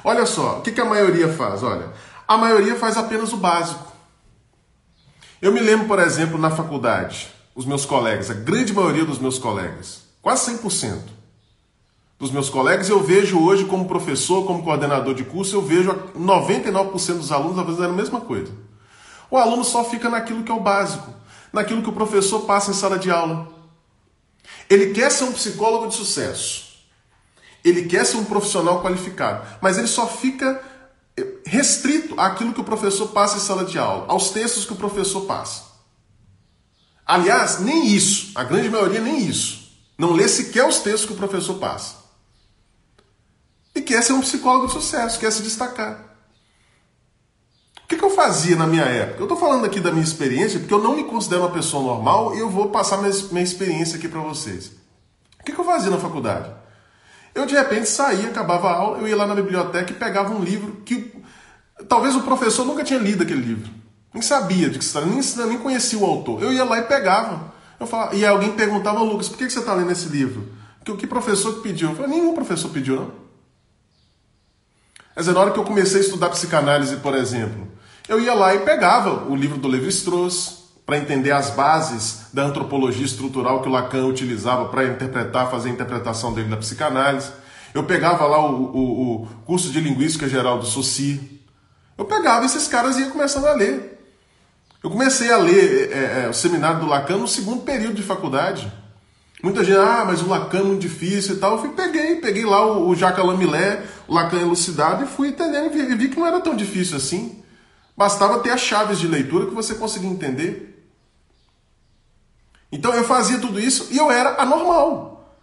Olha 0.03 0.25
só, 0.25 0.59
o 0.59 0.61
que, 0.61 0.71
que 0.71 0.81
a 0.81 0.85
maioria 0.85 1.29
faz? 1.29 1.63
Olha, 1.63 1.89
a 2.27 2.35
maioria 2.35 2.75
faz 2.75 2.97
apenas 2.97 3.31
o 3.31 3.37
básico. 3.37 3.91
Eu 5.41 5.53
me 5.53 5.61
lembro, 5.61 5.87
por 5.87 5.99
exemplo, 5.99 6.37
na 6.37 6.51
faculdade, 6.51 7.29
os 7.55 7.65
meus 7.65 7.85
colegas, 7.85 8.29
a 8.29 8.33
grande 8.33 8.73
maioria 8.73 9.05
dos 9.05 9.19
meus 9.19 9.39
colegas, 9.39 10.01
quase 10.21 10.51
100%, 10.57 10.97
dos 12.21 12.29
meus 12.29 12.51
colegas, 12.51 12.87
eu 12.87 13.01
vejo 13.01 13.43
hoje 13.43 13.65
como 13.65 13.87
professor, 13.87 14.45
como 14.45 14.61
coordenador 14.61 15.15
de 15.15 15.23
curso, 15.23 15.55
eu 15.55 15.61
vejo 15.63 15.91
99% 16.15 17.17
dos 17.17 17.31
alunos 17.31 17.55
fazendo 17.65 17.85
a 17.85 17.93
mesma 17.93 18.21
coisa. 18.21 18.53
O 19.27 19.37
aluno 19.37 19.63
só 19.63 19.83
fica 19.83 20.07
naquilo 20.07 20.43
que 20.43 20.51
é 20.51 20.53
o 20.53 20.59
básico, 20.59 21.11
naquilo 21.51 21.81
que 21.81 21.89
o 21.89 21.93
professor 21.93 22.41
passa 22.41 22.69
em 22.69 22.75
sala 22.75 22.99
de 22.99 23.09
aula. 23.09 23.47
Ele 24.69 24.93
quer 24.93 25.11
ser 25.11 25.23
um 25.23 25.31
psicólogo 25.31 25.87
de 25.87 25.95
sucesso. 25.95 26.75
Ele 27.65 27.85
quer 27.85 28.05
ser 28.05 28.17
um 28.17 28.25
profissional 28.25 28.83
qualificado, 28.83 29.43
mas 29.59 29.79
ele 29.79 29.87
só 29.87 30.05
fica 30.05 30.61
restrito 31.43 32.19
àquilo 32.19 32.53
que 32.53 32.61
o 32.61 32.63
professor 32.63 33.07
passa 33.07 33.37
em 33.37 33.39
sala 33.39 33.65
de 33.65 33.79
aula, 33.79 34.05
aos 34.07 34.29
textos 34.29 34.63
que 34.63 34.73
o 34.73 34.77
professor 34.77 35.21
passa. 35.21 35.71
Aliás, 37.03 37.59
nem 37.59 37.87
isso, 37.87 38.31
a 38.35 38.43
grande 38.43 38.69
maioria 38.69 39.01
nem 39.01 39.25
isso. 39.25 39.71
Não 39.97 40.13
lê 40.13 40.27
sequer 40.27 40.67
os 40.67 40.77
textos 40.77 41.05
que 41.05 41.13
o 41.13 41.17
professor 41.17 41.55
passa. 41.55 42.00
E 43.81 43.83
quer 43.83 44.03
ser 44.03 44.13
um 44.13 44.21
psicólogo 44.21 44.67
de 44.67 44.73
sucesso, 44.73 45.19
quer 45.19 45.31
se 45.31 45.41
destacar. 45.41 45.99
O 47.83 47.87
que, 47.87 47.97
que 47.97 48.05
eu 48.05 48.11
fazia 48.11 48.55
na 48.55 48.67
minha 48.67 48.83
época? 48.83 49.19
Eu 49.19 49.23
estou 49.23 49.35
falando 49.35 49.65
aqui 49.65 49.79
da 49.79 49.91
minha 49.91 50.03
experiência 50.03 50.59
porque 50.59 50.73
eu 50.73 50.81
não 50.83 50.95
me 50.95 51.03
considero 51.03 51.41
uma 51.41 51.49
pessoa 51.49 51.83
normal 51.83 52.35
e 52.35 52.39
eu 52.39 52.47
vou 52.47 52.69
passar 52.69 52.97
minha, 52.97 53.11
minha 53.31 53.43
experiência 53.43 53.97
aqui 53.97 54.07
para 54.07 54.21
vocês. 54.21 54.67
O 55.39 55.43
que, 55.43 55.51
que 55.51 55.59
eu 55.59 55.65
fazia 55.65 55.89
na 55.89 55.97
faculdade? 55.97 56.51
Eu 57.33 57.47
de 57.47 57.55
repente 57.55 57.89
saía, 57.89 58.27
acabava 58.27 58.69
a 58.69 58.75
aula, 58.75 58.97
eu 58.99 59.07
ia 59.07 59.15
lá 59.15 59.25
na 59.25 59.33
biblioteca 59.33 59.91
e 59.91 59.95
pegava 59.95 60.31
um 60.31 60.43
livro 60.43 60.83
que 60.85 61.11
talvez 61.89 62.15
o 62.15 62.21
professor 62.21 62.63
nunca 62.63 62.83
tinha 62.83 62.99
lido 62.99 63.23
aquele 63.23 63.41
livro. 63.41 63.71
Nem 64.13 64.21
sabia 64.21 64.69
de 64.69 64.77
que 64.77 64.85
se 64.85 64.95
nem, 65.01 65.47
nem 65.47 65.57
conhecia 65.57 65.97
o 65.97 66.05
autor. 66.05 66.43
Eu 66.43 66.53
ia 66.53 66.63
lá 66.63 66.77
e 66.77 66.83
pegava. 66.83 67.51
Eu 67.79 67.87
falava, 67.87 68.15
e 68.15 68.23
alguém 68.23 68.51
perguntava, 68.51 68.99
Lucas, 69.01 69.27
por 69.27 69.39
que 69.39 69.49
você 69.49 69.57
está 69.57 69.73
lendo 69.73 69.91
esse 69.91 70.07
livro? 70.07 70.49
Que, 70.85 70.95
que 70.95 71.07
professor 71.07 71.55
que 71.55 71.61
pediu? 71.61 71.89
Eu 71.89 71.95
falei, 71.95 72.11
nenhum 72.11 72.35
professor 72.35 72.69
pediu, 72.69 72.95
não. 72.95 73.30
Quer 75.13 75.19
dizer, 75.21 75.33
na 75.33 75.41
hora 75.41 75.51
que 75.51 75.59
eu 75.59 75.63
comecei 75.63 75.99
a 75.99 76.03
estudar 76.03 76.29
psicanálise, 76.29 76.95
por 76.97 77.13
exemplo, 77.13 77.67
eu 78.07 78.19
ia 78.19 78.33
lá 78.33 78.55
e 78.55 78.59
pegava 78.59 79.29
o 79.29 79.35
livro 79.35 79.57
do 79.57 79.67
Levi-Strauss 79.67 80.61
para 80.85 80.97
entender 80.97 81.31
as 81.31 81.51
bases 81.51 82.27
da 82.33 82.43
antropologia 82.43 83.05
estrutural 83.05 83.61
que 83.61 83.69
o 83.69 83.71
Lacan 83.71 84.05
utilizava 84.05 84.65
para 84.65 84.85
interpretar, 84.85 85.49
fazer 85.49 85.69
a 85.69 85.71
interpretação 85.71 86.33
dele 86.33 86.49
da 86.49 86.57
psicanálise. 86.57 87.29
Eu 87.73 87.83
pegava 87.83 88.25
lá 88.25 88.39
o, 88.45 88.63
o, 88.63 89.23
o 89.23 89.27
curso 89.45 89.69
de 89.69 89.79
linguística 89.79 90.27
geral 90.27 90.59
do 90.59 90.65
Saussure. 90.65 91.41
Eu 91.97 92.05
pegava 92.05 92.45
esses 92.45 92.67
caras 92.67 92.97
e 92.97 93.01
ia 93.01 93.09
começando 93.09 93.45
a 93.45 93.53
ler. 93.53 93.99
Eu 94.83 94.89
comecei 94.89 95.31
a 95.31 95.37
ler 95.37 95.91
é, 95.91 96.23
é, 96.23 96.29
o 96.29 96.33
seminário 96.33 96.79
do 96.79 96.87
Lacan 96.87 97.17
no 97.17 97.27
segundo 97.27 97.61
período 97.61 97.93
de 97.93 98.03
faculdade. 98.03 98.71
Muita 99.43 99.63
gente, 99.63 99.77
ah, 99.77 100.03
mas 100.05 100.21
o 100.21 100.27
Lacan 100.27 100.59
é 100.59 100.63
muito 100.63 100.81
difícil 100.81 101.35
e 101.35 101.39
tal. 101.39 101.53
Eu 101.53 101.59
fui, 101.59 101.69
peguei, 101.69 102.15
peguei 102.17 102.45
lá 102.45 102.65
o, 102.65 102.89
o 102.89 102.95
Jacques 102.95 103.23
Lamillet, 103.23 103.81
Lacan 104.11 104.41
elucidado 104.41 105.05
e 105.05 105.07
fui 105.07 105.29
entendendo 105.29 105.73
e 105.73 105.95
vi, 105.95 106.09
que 106.09 106.19
não 106.19 106.27
era 106.27 106.41
tão 106.41 106.53
difícil 106.53 106.97
assim. 106.97 107.41
Bastava 107.95 108.39
ter 108.39 108.49
as 108.49 108.59
chaves 108.59 108.99
de 108.99 109.07
leitura 109.07 109.45
que 109.45 109.53
você 109.53 109.75
conseguia 109.75 110.09
entender. 110.09 110.85
Então 112.69 112.93
eu 112.93 113.05
fazia 113.05 113.39
tudo 113.39 113.57
isso 113.57 113.87
e 113.89 113.97
eu 113.97 114.11
era 114.11 114.41
anormal. 114.41 115.37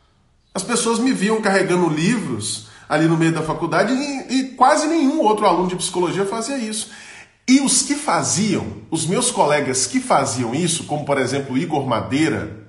As 0.52 0.62
pessoas 0.62 0.98
me 0.98 1.12
viam 1.12 1.40
carregando 1.40 1.88
livros 1.88 2.68
ali 2.87 3.06
no 3.06 3.16
meio 3.16 3.32
da 3.32 3.42
faculdade 3.42 3.92
e, 3.92 4.34
e 4.34 4.48
quase 4.50 4.87
nenhum 4.87 5.20
outro 5.20 5.46
aluno 5.46 5.68
de 5.68 5.76
psicologia 5.76 6.26
fazia 6.26 6.58
isso. 6.58 6.90
E 7.46 7.60
os 7.60 7.80
que 7.80 7.94
faziam, 7.94 8.66
os 8.90 9.06
meus 9.06 9.30
colegas 9.30 9.87
que 9.87 9.98
faziam 9.98 10.54
isso, 10.54 10.84
como 10.84 11.06
por 11.06 11.16
exemplo 11.16 11.56
Igor 11.56 11.87
Madeira, 11.87 12.68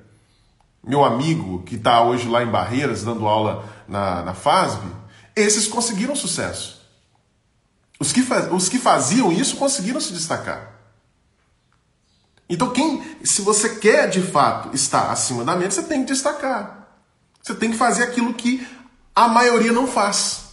meu 0.81 1.03
amigo 1.03 1.61
que 1.63 1.75
está 1.75 2.01
hoje 2.01 2.27
lá 2.29 2.41
em 2.41 2.47
Barreiras 2.47 3.03
dando 3.03 3.27
aula 3.27 3.65
na, 3.85 4.23
na 4.23 4.33
FASB, 4.33 4.99
esses 5.35 5.67
conseguiram 5.67 6.15
sucesso. 6.15 6.79
Os 7.99 8.13
que, 8.13 8.25
os 8.51 8.69
que 8.69 8.77
faziam 8.77 9.31
isso 9.31 9.57
conseguiram 9.57 9.99
se 9.99 10.13
destacar. 10.13 10.79
Então, 12.49 12.71
quem, 12.71 13.03
se 13.23 13.41
você 13.41 13.75
quer 13.75 14.09
de 14.09 14.21
fato 14.21 14.73
estar 14.75 15.11
acima 15.11 15.43
da 15.43 15.55
média, 15.55 15.71
você 15.71 15.83
tem 15.83 16.03
que 16.03 16.13
destacar. 16.13 16.87
Você 17.41 17.53
tem 17.53 17.71
que 17.71 17.77
fazer 17.77 18.03
aquilo 18.03 18.33
que 18.33 18.65
a 19.15 19.27
maioria 19.27 19.71
não 19.71 19.85
faz. 19.85 20.49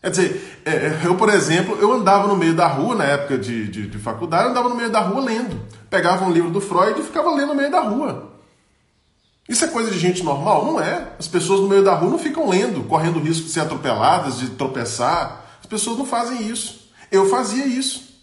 Quer 0.00 0.10
dizer, 0.10 0.62
é, 0.64 0.70
é, 0.70 1.00
eu, 1.04 1.16
por 1.16 1.28
exemplo, 1.28 1.76
eu 1.78 1.92
andava 1.92 2.28
no 2.28 2.36
meio 2.36 2.54
da 2.54 2.66
rua, 2.66 2.94
na 2.94 3.04
época 3.04 3.36
de, 3.36 3.68
de, 3.68 3.86
de 3.86 3.98
faculdade, 3.98 4.44
eu 4.44 4.50
andava 4.50 4.68
no 4.68 4.74
meio 4.74 4.90
da 4.90 5.00
rua 5.00 5.20
lendo. 5.20 5.60
Pegava 5.90 6.24
um 6.24 6.30
livro 6.30 6.50
do 6.50 6.60
Freud 6.60 7.00
e 7.00 7.04
ficava 7.04 7.30
lendo 7.34 7.48
no 7.48 7.54
meio 7.54 7.70
da 7.70 7.80
rua. 7.80 8.29
Isso 9.50 9.64
é 9.64 9.68
coisa 9.68 9.90
de 9.90 9.98
gente 9.98 10.22
normal? 10.22 10.64
Não 10.64 10.80
é. 10.80 11.08
As 11.18 11.26
pessoas 11.26 11.60
no 11.60 11.68
meio 11.68 11.82
da 11.82 11.92
rua 11.92 12.08
não 12.08 12.18
ficam 12.20 12.48
lendo, 12.48 12.84
correndo 12.84 13.18
risco 13.18 13.46
de 13.46 13.50
ser 13.50 13.58
atropeladas, 13.58 14.38
de 14.38 14.50
tropeçar. 14.50 15.44
As 15.58 15.66
pessoas 15.66 15.98
não 15.98 16.06
fazem 16.06 16.46
isso. 16.46 16.88
Eu 17.10 17.28
fazia 17.28 17.66
isso. 17.66 18.14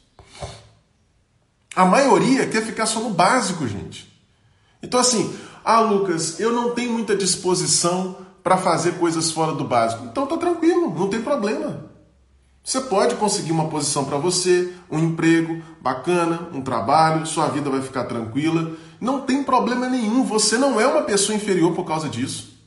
A 1.75 1.83
maioria 1.83 2.47
quer 2.47 2.65
ficar 2.65 2.85
só 2.85 3.01
no 3.01 3.09
básico, 3.09 3.67
gente. 3.67 4.09
Então, 4.81 5.01
assim, 5.01 5.37
ah, 5.65 5.81
Lucas, 5.81 6.39
eu 6.39 6.53
não 6.53 6.71
tenho 6.71 6.93
muita 6.93 7.13
disposição 7.13 8.25
para 8.41 8.55
fazer 8.55 8.93
coisas 8.93 9.29
fora 9.29 9.51
do 9.51 9.65
básico. 9.65 10.05
Então 10.05 10.25
tá 10.25 10.37
tranquilo, 10.37 10.97
não 10.97 11.09
tem 11.09 11.21
problema. 11.21 11.91
Você 12.67 12.81
pode 12.81 13.15
conseguir 13.15 13.53
uma 13.53 13.69
posição 13.69 14.03
para 14.03 14.17
você, 14.17 14.73
um 14.91 14.99
emprego 14.99 15.63
bacana, 15.79 16.49
um 16.51 16.61
trabalho, 16.61 17.25
sua 17.25 17.47
vida 17.47 17.69
vai 17.69 17.81
ficar 17.81 18.03
tranquila. 18.03 18.73
Não 18.99 19.21
tem 19.21 19.41
problema 19.41 19.87
nenhum, 19.87 20.25
você 20.25 20.57
não 20.57 20.77
é 20.77 20.85
uma 20.85 21.03
pessoa 21.03 21.33
inferior 21.33 21.73
por 21.73 21.85
causa 21.85 22.09
disso. 22.09 22.59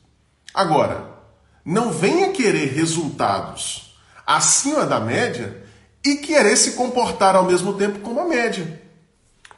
Agora, 0.55 1.05
não 1.63 1.91
venha 1.91 2.31
querer 2.31 2.73
resultados 2.73 3.95
acima 4.25 4.87
da 4.87 4.99
média 4.99 5.63
e 6.03 6.15
querer 6.15 6.57
se 6.57 6.71
comportar 6.71 7.35
ao 7.35 7.45
mesmo 7.45 7.73
tempo 7.73 7.99
como 7.99 8.21
a 8.21 8.27
média. 8.27 8.81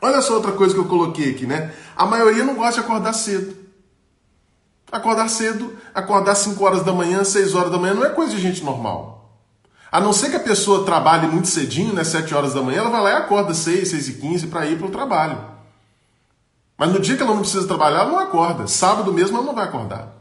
Olha 0.02 0.22
só 0.22 0.34
outra 0.34 0.52
coisa 0.52 0.74
que 0.74 0.80
eu 0.82 0.90
coloquei 0.90 1.32
aqui, 1.32 1.46
né? 1.46 1.74
A 1.96 2.06
maioria 2.06 2.44
não 2.44 2.56
gosta 2.56 2.82
de 2.82 2.86
acordar 2.86 3.14
cedo. 3.14 3.56
Acordar 4.92 5.30
cedo, 5.30 5.74
acordar 5.96 6.36
5 6.36 6.62
horas 6.62 6.84
da 6.84 6.92
manhã, 6.92 7.24
6 7.24 7.56
horas 7.56 7.72
da 7.72 7.78
manhã, 7.78 7.94
não 7.94 8.04
é 8.04 8.10
coisa 8.10 8.36
de 8.36 8.42
gente 8.42 8.62
normal. 8.62 9.23
A 9.94 10.02
não 10.02 10.12
ser 10.12 10.32
que 10.32 10.36
a 10.36 10.40
pessoa 10.40 10.86
trabalhe 10.86 11.28
muito 11.28 11.48
cedinho, 11.48 11.94
né, 11.94 12.04
7 12.04 12.34
horas 12.34 12.52
da 12.52 12.64
manhã, 12.64 12.80
ela 12.80 12.90
vai 12.90 13.00
lá 13.00 13.12
e 13.12 13.14
acorda 13.14 13.54
6, 13.54 13.90
6 13.90 14.08
e 14.08 14.14
15 14.14 14.48
para 14.48 14.66
ir 14.66 14.80
para 14.80 14.88
o 14.88 14.92
trabalho. 14.92 15.38
Mas 16.76 16.92
no 16.92 17.00
dia 17.00 17.16
que 17.16 17.22
ela 17.22 17.36
não 17.36 17.42
precisa 17.42 17.68
trabalhar, 17.68 18.00
ela 18.00 18.12
não 18.12 18.18
acorda. 18.18 18.66
Sábado 18.66 19.14
mesmo 19.14 19.38
ela 19.38 19.46
não 19.46 19.54
vai 19.54 19.66
acordar. 19.66 20.12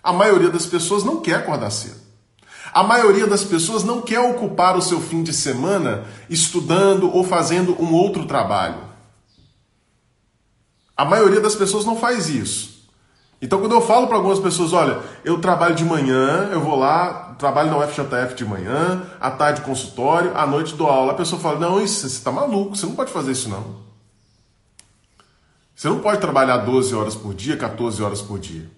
A 0.00 0.12
maioria 0.12 0.50
das 0.50 0.66
pessoas 0.66 1.02
não 1.02 1.20
quer 1.20 1.34
acordar 1.34 1.68
cedo. 1.72 1.96
A 2.72 2.84
maioria 2.84 3.26
das 3.26 3.42
pessoas 3.42 3.82
não 3.82 4.00
quer 4.02 4.20
ocupar 4.20 4.76
o 4.76 4.82
seu 4.82 5.00
fim 5.00 5.24
de 5.24 5.32
semana 5.32 6.04
estudando 6.28 7.12
ou 7.12 7.24
fazendo 7.24 7.76
um 7.82 7.92
outro 7.92 8.24
trabalho. 8.24 8.84
A 10.96 11.04
maioria 11.04 11.40
das 11.40 11.56
pessoas 11.56 11.84
não 11.84 11.96
faz 11.96 12.28
isso. 12.28 12.79
Então, 13.42 13.58
quando 13.58 13.72
eu 13.72 13.80
falo 13.80 14.06
para 14.06 14.16
algumas 14.16 14.38
pessoas, 14.38 14.72
olha, 14.74 14.98
eu 15.24 15.40
trabalho 15.40 15.74
de 15.74 15.84
manhã, 15.84 16.50
eu 16.52 16.60
vou 16.60 16.76
lá, 16.76 17.34
trabalho 17.38 17.70
na 17.70 17.78
UFJF 17.78 18.34
de 18.34 18.44
manhã, 18.44 19.02
à 19.18 19.30
tarde 19.30 19.62
consultório, 19.62 20.36
à 20.36 20.46
noite 20.46 20.74
dou 20.74 20.88
aula, 20.88 21.12
a 21.12 21.16
pessoa 21.16 21.40
fala: 21.40 21.58
não, 21.58 21.82
isso, 21.82 22.00
você 22.00 22.06
está 22.06 22.30
maluco, 22.30 22.76
você 22.76 22.84
não 22.84 22.94
pode 22.94 23.10
fazer 23.10 23.32
isso 23.32 23.48
não. 23.48 23.80
Você 25.74 25.88
não 25.88 26.00
pode 26.00 26.20
trabalhar 26.20 26.58
12 26.58 26.94
horas 26.94 27.14
por 27.14 27.32
dia, 27.32 27.56
14 27.56 28.02
horas 28.02 28.20
por 28.20 28.38
dia. 28.38 28.70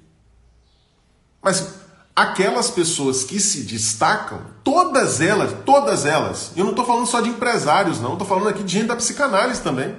Mas 1.43 1.81
aquelas 2.15 2.71
pessoas 2.71 3.25
que 3.25 3.41
se 3.41 3.65
destacam, 3.65 4.41
todas 4.63 5.21
elas, 5.21 5.53
todas 5.67 6.07
elas, 6.07 6.53
eu 6.55 6.63
não 6.63 6.71
estou 6.71 6.85
falando 6.85 7.07
só 7.07 7.21
de 7.21 7.31
empresários, 7.31 8.01
não, 8.01 8.13
estou 8.13 8.29
falando 8.29 8.49
aqui 8.49 8.63
de 8.63 8.73
gente 8.73 8.87
da 8.87 8.95
psicanálise 8.95 9.61
também. 9.61 9.97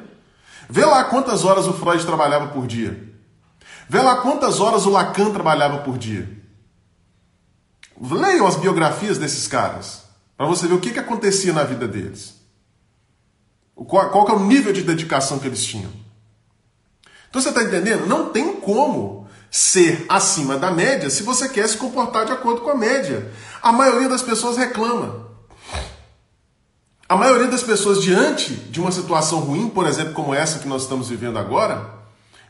Vê 0.69 0.85
lá 0.85 1.03
quantas 1.03 1.43
horas 1.43 1.67
o 1.67 1.73
Freud 1.73 2.05
trabalhava 2.05 2.47
por 2.47 2.65
dia. 2.65 3.12
Vê 3.87 4.01
lá 4.01 4.17
quantas 4.17 4.59
horas 4.59 4.85
o 4.85 4.89
Lacan 4.89 5.31
trabalhava 5.31 5.79
por 5.79 5.97
dia. 5.97 6.29
Leiam 7.99 8.47
as 8.47 8.55
biografias 8.55 9.17
desses 9.17 9.47
caras, 9.47 10.03
para 10.35 10.47
você 10.47 10.67
ver 10.67 10.73
o 10.73 10.79
que, 10.79 10.91
que 10.91 10.99
acontecia 10.99 11.53
na 11.53 11.63
vida 11.63 11.87
deles. 11.87 12.35
Qual, 13.75 14.09
qual 14.09 14.27
é 14.29 14.33
o 14.33 14.45
nível 14.45 14.73
de 14.73 14.81
dedicação 14.81 15.39
que 15.39 15.47
eles 15.47 15.63
tinham. 15.63 15.91
Então 17.29 17.41
você 17.41 17.49
está 17.49 17.63
entendendo? 17.63 18.05
Não 18.05 18.29
tem 18.29 18.55
como 18.57 19.27
ser 19.49 20.05
acima 20.09 20.57
da 20.57 20.71
média 20.71 21.09
se 21.09 21.23
você 21.23 21.49
quer 21.49 21.67
se 21.67 21.77
comportar 21.77 22.25
de 22.25 22.31
acordo 22.31 22.61
com 22.61 22.69
a 22.69 22.75
média. 22.75 23.31
A 23.61 23.71
maioria 23.71 24.09
das 24.09 24.21
pessoas 24.21 24.57
reclama. 24.57 25.23
A 27.07 27.15
maioria 27.15 27.47
das 27.47 27.61
pessoas, 27.61 28.01
diante 28.01 28.53
de 28.53 28.79
uma 28.79 28.91
situação 28.91 29.39
ruim, 29.39 29.69
por 29.69 29.85
exemplo, 29.85 30.13
como 30.13 30.33
essa 30.33 30.59
que 30.59 30.67
nós 30.67 30.83
estamos 30.83 31.09
vivendo 31.09 31.37
agora, 31.37 32.02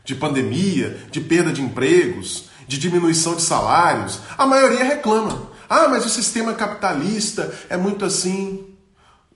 de 0.04 0.14
pandemia, 0.14 0.98
de 1.10 1.20
perda 1.20 1.52
de 1.52 1.62
empregos, 1.62 2.50
de 2.68 2.78
diminuição 2.78 3.34
de 3.34 3.42
salários, 3.42 4.20
a 4.36 4.46
maioria 4.46 4.84
reclama. 4.84 5.50
Ah, 5.68 5.88
mas 5.88 6.04
o 6.04 6.10
sistema 6.10 6.52
capitalista 6.52 7.52
é 7.68 7.76
muito 7.76 8.04
assim. 8.04 8.66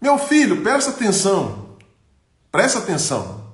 Meu 0.00 0.18
filho, 0.18 0.62
presta 0.62 0.90
atenção. 0.90 1.76
Presta 2.52 2.78
atenção. 2.78 3.48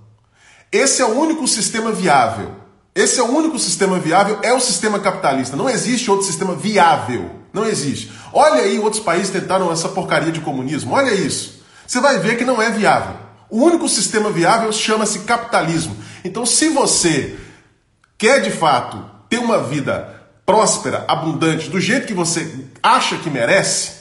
Esse 0.71 1.01
é 1.01 1.05
o 1.05 1.17
único 1.17 1.47
sistema 1.47 1.93
viável 1.93 2.51
Esse 2.95 3.21
é 3.21 3.23
o 3.23 3.31
único 3.31 3.59
sistema 3.59 3.99
viável, 3.99 4.39
é 4.43 4.53
o 4.53 4.61
sistema 4.61 4.99
capitalista. 4.99 5.57
Não 5.57 5.71
existe 5.71 6.11
outro 6.11 6.27
sistema 6.27 6.55
viável. 6.55 7.31
Não 7.53 7.65
existe. 7.65 8.13
Olha 8.33 8.63
aí, 8.63 8.79
outros 8.79 9.03
países 9.03 9.31
tentaram 9.31 9.71
essa 9.73 9.89
porcaria 9.89 10.33
de 10.33 10.41
comunismo. 10.41 10.93
Olha 10.93 11.13
isso. 11.13 11.63
Você 11.87 12.01
vai 12.01 12.19
ver 12.19 12.37
que 12.37 12.45
não 12.45 12.61
é 12.61 12.71
viável. 12.71 13.17
O 13.51 13.63
único 13.63 13.89
sistema 13.89 14.31
viável 14.31 14.73
chama-se 14.73 15.21
capitalismo. 15.21 15.97
Então, 16.25 16.47
se 16.47 16.71
você 16.71 17.37
quer 18.17 18.41
de 18.41 18.51
fato 18.51 19.05
ter 19.29 19.39
uma 19.39 19.63
vida 19.63 20.23
próspera, 20.47 21.05
abundante, 21.07 21.69
do 21.69 21.79
jeito 21.79 22.07
que 22.07 22.15
você 22.15 22.67
acha 22.83 23.17
que 23.19 23.29
merece, 23.29 23.93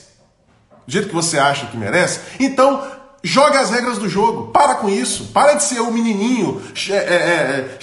do 0.87 0.91
jeito 0.91 1.09
que 1.09 1.13
você 1.13 1.37
acha 1.37 1.67
que 1.67 1.77
merece, 1.77 2.19
então 2.39 2.81
joga 3.23 3.61
as 3.61 3.69
regras 3.69 3.97
do 3.97 4.09
jogo. 4.09 4.51
Para 4.51 4.75
com 4.75 4.89
isso. 4.89 5.25
Para 5.33 5.53
de 5.53 5.63
ser 5.63 5.79
o 5.79 5.91
menininho 5.91 6.61
é, 6.89 6.93
é, 6.93 7.79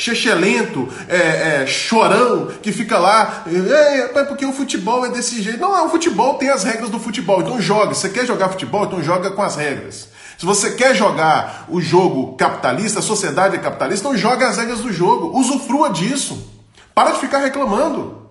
é, 1.08 1.62
é, 1.62 1.66
chorão, 1.66 2.48
que 2.62 2.72
fica 2.72 2.98
lá, 2.98 3.44
é, 3.46 4.24
porque 4.24 4.44
o 4.44 4.52
futebol 4.52 5.06
é 5.06 5.08
desse 5.08 5.42
jeito. 5.42 5.58
Não, 5.58 5.86
o 5.86 5.90
futebol 5.90 6.34
tem 6.34 6.50
as 6.50 6.64
regras 6.64 6.90
do 6.90 6.98
futebol, 6.98 7.40
então 7.40 7.60
joga. 7.60 7.94
Você 7.94 8.10
quer 8.10 8.26
jogar 8.26 8.50
futebol, 8.50 8.84
então 8.84 9.02
joga 9.02 9.30
com 9.30 9.42
as 9.42 9.56
regras. 9.56 10.08
Se 10.40 10.46
você 10.46 10.70
quer 10.70 10.94
jogar 10.94 11.66
o 11.68 11.82
jogo 11.82 12.34
capitalista, 12.34 13.00
a 13.00 13.02
sociedade 13.02 13.56
é 13.56 13.58
capitalista, 13.58 14.08
então 14.08 14.18
joga 14.18 14.48
as 14.48 14.56
regras 14.56 14.80
do 14.80 14.90
jogo. 14.90 15.38
Usufrua 15.38 15.90
disso. 15.90 16.50
Para 16.94 17.10
de 17.10 17.18
ficar 17.18 17.40
reclamando. 17.40 18.26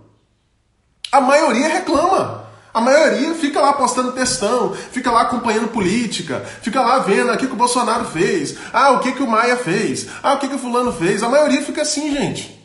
A 1.12 1.22
maioria 1.22 1.68
reclama. 1.68 2.46
A 2.74 2.82
maioria 2.82 3.36
fica 3.36 3.62
lá 3.62 3.74
postando 3.74 4.14
textão, 4.14 4.74
fica 4.74 5.12
lá 5.12 5.22
acompanhando 5.22 5.68
política, 5.68 6.44
fica 6.64 6.82
lá 6.82 6.98
vendo 6.98 7.32
o 7.32 7.38
que, 7.38 7.46
que 7.46 7.54
o 7.54 7.56
Bolsonaro 7.56 8.06
fez, 8.06 8.58
ah, 8.74 8.90
o 8.94 9.00
que, 9.02 9.12
que 9.12 9.22
o 9.22 9.28
Maia 9.28 9.56
fez, 9.56 10.08
ah, 10.24 10.34
o 10.34 10.40
que, 10.40 10.48
que 10.48 10.56
o 10.56 10.60
fulano 10.60 10.92
fez. 10.92 11.22
A 11.22 11.30
maioria 11.30 11.62
fica 11.62 11.84
assim, 11.84 12.12
gente. 12.12 12.59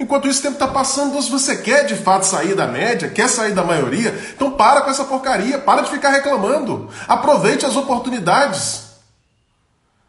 Enquanto 0.00 0.28
isso, 0.28 0.38
o 0.38 0.42
tempo 0.42 0.54
está 0.54 0.68
passando, 0.68 1.20
se 1.20 1.30
você 1.30 1.56
quer 1.56 1.84
de 1.84 1.96
fato 1.96 2.24
sair 2.24 2.54
da 2.54 2.68
média, 2.68 3.10
quer 3.10 3.28
sair 3.28 3.52
da 3.52 3.64
maioria, 3.64 4.16
então 4.34 4.52
para 4.52 4.82
com 4.82 4.90
essa 4.90 5.04
porcaria, 5.04 5.58
para 5.58 5.82
de 5.82 5.90
ficar 5.90 6.10
reclamando. 6.10 6.88
Aproveite 7.08 7.66
as 7.66 7.74
oportunidades. 7.74 8.86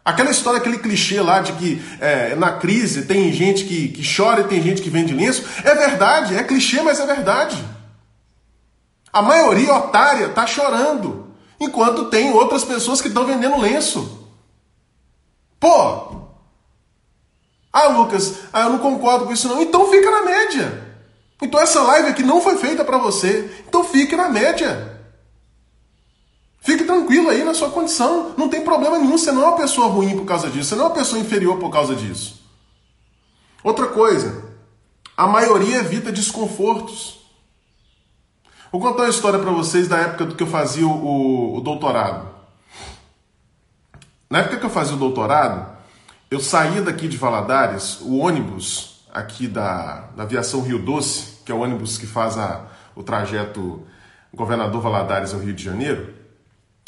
Aquela 0.06 0.30
história, 0.30 0.60
aquele 0.60 0.78
clichê 0.78 1.20
lá 1.22 1.40
de 1.40 1.54
que 1.54 1.84
é, 2.00 2.36
na 2.36 2.54
crise 2.54 3.06
tem 3.06 3.32
gente 3.34 3.66
que, 3.66 3.90
que 3.90 4.16
chora 4.16 4.42
e 4.42 4.46
tem 4.46 4.62
gente 4.62 4.82
que 4.82 4.90
vende 4.90 5.14
lenço, 5.14 5.44
é 5.64 5.74
verdade, 5.74 6.36
é 6.36 6.44
clichê, 6.44 6.82
mas 6.84 7.00
é 7.00 7.06
verdade. 7.06 7.58
A 9.12 9.24
maioria 9.24 9.74
otária 9.74 10.28
está 10.28 10.46
chorando, 10.46 11.34
enquanto 11.60 12.06
tem 12.06 12.32
outras 12.32 12.64
pessoas 12.64 13.02
que 13.02 13.08
estão 13.08 13.26
vendendo 13.26 13.58
lenço. 13.58 14.28
Pô! 15.60 16.19
Ah, 17.72 17.88
Lucas, 17.88 18.40
ah, 18.52 18.62
eu 18.62 18.72
não 18.72 18.80
concordo 18.80 19.26
com 19.26 19.34
isso 19.34 19.48
não. 19.48 19.62
Então 19.62 19.90
fica 19.90 20.10
na 20.10 20.24
média. 20.24 20.88
Então 21.42 21.60
essa 21.60 21.82
live 21.82 22.10
aqui 22.10 22.24
não 22.24 22.42
foi 22.42 22.58
feita 22.58 22.84
para 22.84 22.98
você. 22.98 23.64
Então 23.68 23.84
fique 23.84 24.16
na 24.16 24.30
média. 24.30 25.00
Fique 26.62 26.84
tranquilo 26.84 27.30
aí 27.30 27.44
na 27.44 27.54
sua 27.54 27.70
condição. 27.70 28.34
Não 28.38 28.50
tem 28.50 28.64
problema 28.64 28.98
nenhum. 28.98 29.18
Você 29.18 29.32
não 29.32 29.44
é 29.44 29.48
uma 29.48 29.58
pessoa 29.58 29.88
ruim 29.88 30.18
por 30.18 30.26
causa 30.26 30.50
disso. 30.50 30.70
Você 30.70 30.76
não 30.76 30.86
é 30.86 30.88
uma 30.88 30.96
pessoa 30.96 31.22
inferior 31.22 31.58
por 31.58 31.70
causa 31.70 31.96
disso. 31.96 32.42
Outra 33.64 33.88
coisa. 33.88 34.44
A 35.16 35.28
maioria 35.28 35.78
evita 35.78 36.12
desconfortos. 36.12 37.20
Vou 38.72 38.80
contar 38.80 39.04
uma 39.04 39.10
história 39.10 39.40
para 39.40 39.52
vocês 39.52 39.88
da 39.88 39.98
época 39.98 40.26
do 40.26 40.36
que 40.36 40.44
eu 40.44 40.48
fazia 40.48 40.86
o, 40.86 41.58
o, 41.58 41.62
doutorado. 41.62 42.30
Na 44.30 44.40
época 44.40 44.58
que 44.58 44.66
eu 44.66 44.70
fazia 44.70 44.96
o 44.96 45.00
doutorado, 45.00 45.76
eu 46.30 46.40
saía 46.40 46.82
daqui 46.82 47.08
de 47.08 47.18
Valadares, 47.18 48.00
o 48.02 48.18
ônibus 48.18 49.02
aqui 49.12 49.48
da, 49.48 50.10
da 50.16 50.24
aviação 50.24 50.62
Rio 50.62 50.80
Doce, 50.80 51.40
que 51.44 51.52
é 51.52 51.56
o 51.56 51.60
ônibus 51.60 51.98
que 51.98 52.06
faz 52.06 52.38
a, 52.38 52.68
o 52.96 53.02
trajeto 53.02 53.84
Governador 54.34 54.82
Valadares 54.82 55.34
ao 55.34 55.40
Rio 55.40 55.54
de 55.54 55.64
Janeiro, 55.64 56.14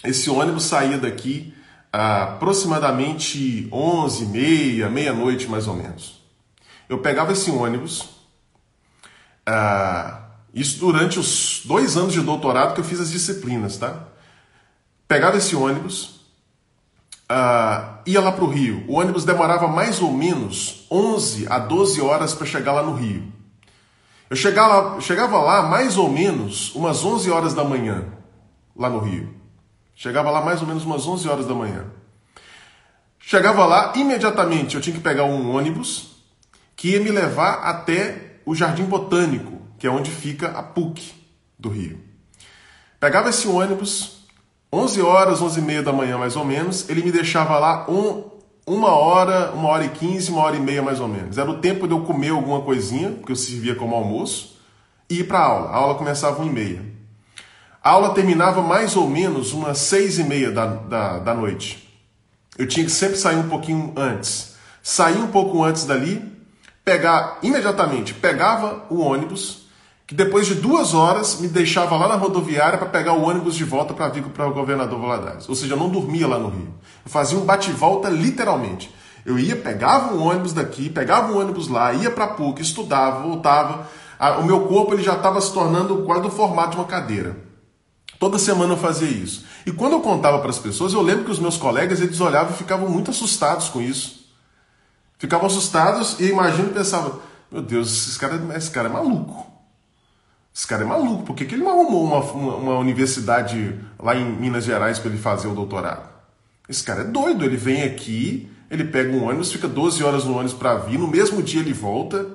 esse 0.03 0.29
ônibus 0.29 0.65
saía 0.65 0.97
daqui 0.97 1.53
aproximadamente 1.91 3.67
11, 3.71 4.25
meia, 4.27 4.89
meia-noite 4.89 5.47
mais 5.47 5.67
ou 5.67 5.75
menos. 5.75 6.21
Eu 6.87 6.99
pegava 6.99 7.33
esse 7.33 7.49
ônibus, 7.49 8.09
ah, 9.45 10.29
isso 10.53 10.79
durante 10.79 11.19
os 11.19 11.63
dois 11.65 11.97
anos 11.97 12.13
de 12.13 12.21
doutorado 12.21 12.73
que 12.73 12.79
eu 12.79 12.85
fiz 12.85 12.99
as 12.99 13.11
disciplinas, 13.11 13.77
tá? 13.77 14.07
Pegava 15.07 15.37
esse 15.37 15.55
ônibus, 15.55 16.20
uh, 17.31 17.99
ia 18.05 18.19
lá 18.19 18.31
para 18.31 18.43
o 18.43 18.49
Rio. 18.49 18.83
O 18.87 18.99
ônibus 18.99 19.23
demorava 19.23 19.67
mais 19.67 20.01
ou 20.01 20.11
menos 20.11 20.85
11 20.91 21.47
a 21.49 21.57
12 21.57 22.01
horas 22.01 22.33
para 22.33 22.45
chegar 22.45 22.73
lá 22.73 22.83
no 22.83 22.93
Rio. 22.93 23.31
Eu 24.29 24.35
chegava, 24.35 24.99
chegava 25.01 25.39
lá 25.39 25.63
mais 25.63 25.97
ou 25.97 26.09
menos 26.09 26.73
umas 26.75 27.03
11 27.03 27.29
horas 27.31 27.53
da 27.53 27.63
manhã, 27.63 28.05
lá 28.75 28.89
no 28.89 28.99
Rio. 28.99 29.33
Chegava 29.95 30.29
lá 30.31 30.41
mais 30.41 30.61
ou 30.61 30.67
menos 30.67 30.83
umas 30.83 31.05
11 31.05 31.27
horas 31.27 31.45
da 31.45 31.53
manhã. 31.53 31.85
Chegava 33.19 33.65
lá, 33.65 33.93
imediatamente 33.95 34.75
eu 34.75 34.81
tinha 34.81 34.95
que 34.95 35.01
pegar 35.01 35.25
um 35.25 35.55
ônibus 35.55 36.11
que 36.75 36.89
ia 36.89 36.99
me 36.99 37.11
levar 37.11 37.55
até 37.63 38.41
o 38.45 38.55
Jardim 38.55 38.85
Botânico, 38.85 39.61
que 39.77 39.85
é 39.85 39.91
onde 39.91 40.09
fica 40.09 40.47
a 40.47 40.63
PUC 40.63 41.13
do 41.59 41.69
Rio. 41.69 42.01
Pegava 42.99 43.29
esse 43.29 43.47
ônibus, 43.47 44.20
11 44.73 45.01
horas, 45.01 45.41
11 45.41 45.59
e 45.59 45.63
meia 45.63 45.83
da 45.83 45.91
manhã 45.91 46.17
mais 46.17 46.35
ou 46.35 46.45
menos, 46.45 46.89
ele 46.89 47.03
me 47.03 47.11
deixava 47.11 47.59
lá 47.59 47.85
um, 47.89 48.23
uma 48.65 48.89
hora, 48.89 49.51
uma 49.51 49.67
hora 49.67 49.83
e 49.83 49.89
quinze, 49.89 50.31
uma 50.31 50.41
hora 50.41 50.55
e 50.55 50.61
meia 50.61 50.81
mais 50.81 50.99
ou 50.99 51.07
menos. 51.07 51.37
Era 51.37 51.49
o 51.49 51.59
tempo 51.59 51.87
de 51.87 51.93
eu 51.93 52.01
comer 52.01 52.29
alguma 52.29 52.61
coisinha, 52.61 53.11
que 53.25 53.31
eu 53.31 53.35
servia 53.35 53.75
como 53.75 53.95
almoço, 53.95 54.57
e 55.09 55.19
ir 55.19 55.23
para 55.25 55.39
a 55.39 55.43
aula. 55.43 55.69
A 55.69 55.75
aula 55.75 55.95
começava 55.95 56.41
1 56.41 56.45
e 56.45 56.49
meia. 56.49 56.85
A 57.83 57.89
aula 57.89 58.13
terminava 58.13 58.61
mais 58.61 58.95
ou 58.95 59.09
menos 59.09 59.51
umas 59.51 59.77
seis 59.79 60.19
e 60.19 60.23
meia 60.23 60.51
da, 60.51 60.67
da, 60.67 61.19
da 61.19 61.33
noite. 61.33 61.89
Eu 62.57 62.67
tinha 62.67 62.85
que 62.85 62.91
sempre 62.91 63.17
sair 63.17 63.37
um 63.37 63.49
pouquinho 63.49 63.93
antes. 63.97 64.55
Sair 64.83 65.17
um 65.17 65.27
pouco 65.27 65.63
antes 65.63 65.85
dali, 65.85 66.31
pegar 66.85 67.39
imediatamente, 67.41 68.13
pegava 68.13 68.85
o 68.89 68.99
ônibus, 68.99 69.60
que 70.11 70.15
depois 70.15 70.45
de 70.45 70.55
duas 70.55 70.93
horas 70.93 71.39
me 71.39 71.47
deixava 71.47 71.95
lá 71.95 72.05
na 72.05 72.15
rodoviária 72.15 72.77
para 72.77 72.89
pegar 72.89 73.13
o 73.13 73.21
ônibus 73.21 73.55
de 73.55 73.63
volta 73.63 73.93
para 73.93 74.09
vir 74.09 74.21
para 74.23 74.45
o 74.45 74.53
governador 74.53 74.99
Valadares. 74.99 75.47
Ou 75.47 75.55
seja, 75.55 75.75
eu 75.75 75.77
não 75.77 75.87
dormia 75.87 76.27
lá 76.27 76.37
no 76.37 76.49
Rio. 76.49 76.67
Eu 77.05 77.09
fazia 77.09 77.37
um 77.37 77.45
bate-volta 77.45 78.09
literalmente. 78.09 78.93
Eu 79.25 79.39
ia, 79.39 79.55
pegava 79.55 80.13
um 80.13 80.21
ônibus 80.21 80.51
daqui, 80.51 80.89
pegava 80.89 81.31
um 81.31 81.39
ônibus 81.39 81.69
lá, 81.69 81.93
ia 81.93 82.11
para 82.11 82.25
a 82.25 82.27
PUC, 82.27 82.61
estudava, 82.61 83.21
voltava. 83.25 83.87
O 84.41 84.43
meu 84.43 84.67
corpo 84.67 84.93
ele 84.93 85.01
já 85.01 85.13
estava 85.13 85.39
se 85.39 85.53
tornando 85.53 86.03
quase 86.03 86.23
do 86.23 86.29
formato 86.29 86.71
de 86.71 86.75
uma 86.75 86.87
cadeira. 86.87 87.37
Toda 88.19 88.37
semana 88.37 88.73
eu 88.73 88.77
fazia 88.77 89.07
isso. 89.07 89.45
E 89.65 89.71
quando 89.71 89.93
eu 89.93 90.01
contava 90.01 90.39
para 90.39 90.49
as 90.49 90.59
pessoas, 90.59 90.91
eu 90.91 91.01
lembro 91.01 91.23
que 91.23 91.31
os 91.31 91.39
meus 91.39 91.55
colegas 91.55 92.01
eles 92.01 92.19
olhavam 92.19 92.53
e 92.53 92.57
ficavam 92.57 92.89
muito 92.89 93.11
assustados 93.11 93.69
com 93.69 93.79
isso. 93.79 94.25
Ficavam 95.17 95.47
assustados 95.47 96.19
e 96.19 96.25
imagino 96.25 96.67
pensavam: 96.73 97.21
meu 97.49 97.61
Deus, 97.61 98.09
esse 98.09 98.19
cara, 98.19 98.37
esse 98.57 98.69
cara 98.69 98.89
é 98.89 98.91
maluco. 98.91 99.50
Esse 100.53 100.67
cara 100.67 100.83
é 100.83 100.85
maluco, 100.85 101.23
por 101.23 101.35
que, 101.35 101.45
que 101.45 101.55
ele 101.55 101.63
não 101.63 101.71
arrumou 101.71 102.03
uma, 102.03 102.19
uma, 102.19 102.55
uma 102.55 102.77
universidade 102.79 103.79
lá 103.97 104.15
em 104.15 104.25
Minas 104.25 104.65
Gerais 104.65 104.99
para 104.99 105.09
ele 105.09 105.19
fazer 105.19 105.47
o 105.47 105.55
doutorado? 105.55 106.09
Esse 106.67 106.83
cara 106.83 107.01
é 107.01 107.05
doido, 107.05 107.45
ele 107.45 107.55
vem 107.55 107.83
aqui, 107.83 108.49
ele 108.69 108.83
pega 108.85 109.11
um 109.11 109.27
ônibus, 109.27 109.51
fica 109.51 109.67
12 109.67 110.03
horas 110.03 110.25
no 110.25 110.33
ônibus 110.33 110.53
para 110.53 110.75
vir, 110.75 110.97
no 110.97 111.07
mesmo 111.07 111.41
dia 111.41 111.61
ele 111.61 111.73
volta. 111.73 112.27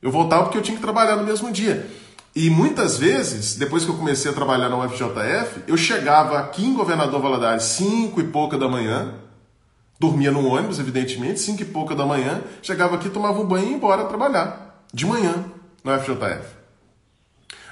Eu 0.00 0.10
voltava 0.10 0.44
porque 0.44 0.58
eu 0.58 0.62
tinha 0.62 0.76
que 0.76 0.82
trabalhar 0.82 1.16
no 1.16 1.24
mesmo 1.24 1.50
dia. 1.50 1.88
E 2.34 2.50
muitas 2.50 2.98
vezes, 2.98 3.54
depois 3.54 3.84
que 3.84 3.90
eu 3.90 3.96
comecei 3.96 4.30
a 4.30 4.34
trabalhar 4.34 4.68
na 4.68 4.76
UFJF, 4.76 5.62
eu 5.66 5.76
chegava 5.76 6.38
aqui 6.38 6.64
em 6.64 6.74
Governador 6.74 7.20
Valadares 7.20 7.64
5 7.64 8.20
e 8.20 8.24
pouca 8.24 8.58
da 8.58 8.68
manhã, 8.68 9.14
dormia 9.98 10.30
no 10.30 10.46
ônibus, 10.46 10.78
evidentemente, 10.78 11.40
5 11.40 11.62
e 11.62 11.64
pouca 11.64 11.94
da 11.94 12.04
manhã, 12.04 12.42
chegava 12.60 12.96
aqui, 12.96 13.08
tomava 13.08 13.40
um 13.40 13.46
banho 13.46 13.66
e 13.66 13.70
ia 13.70 13.76
embora 13.76 14.04
trabalhar, 14.04 14.84
de 14.92 15.06
manhã, 15.06 15.46
na 15.82 15.96
UFJF. 15.96 16.55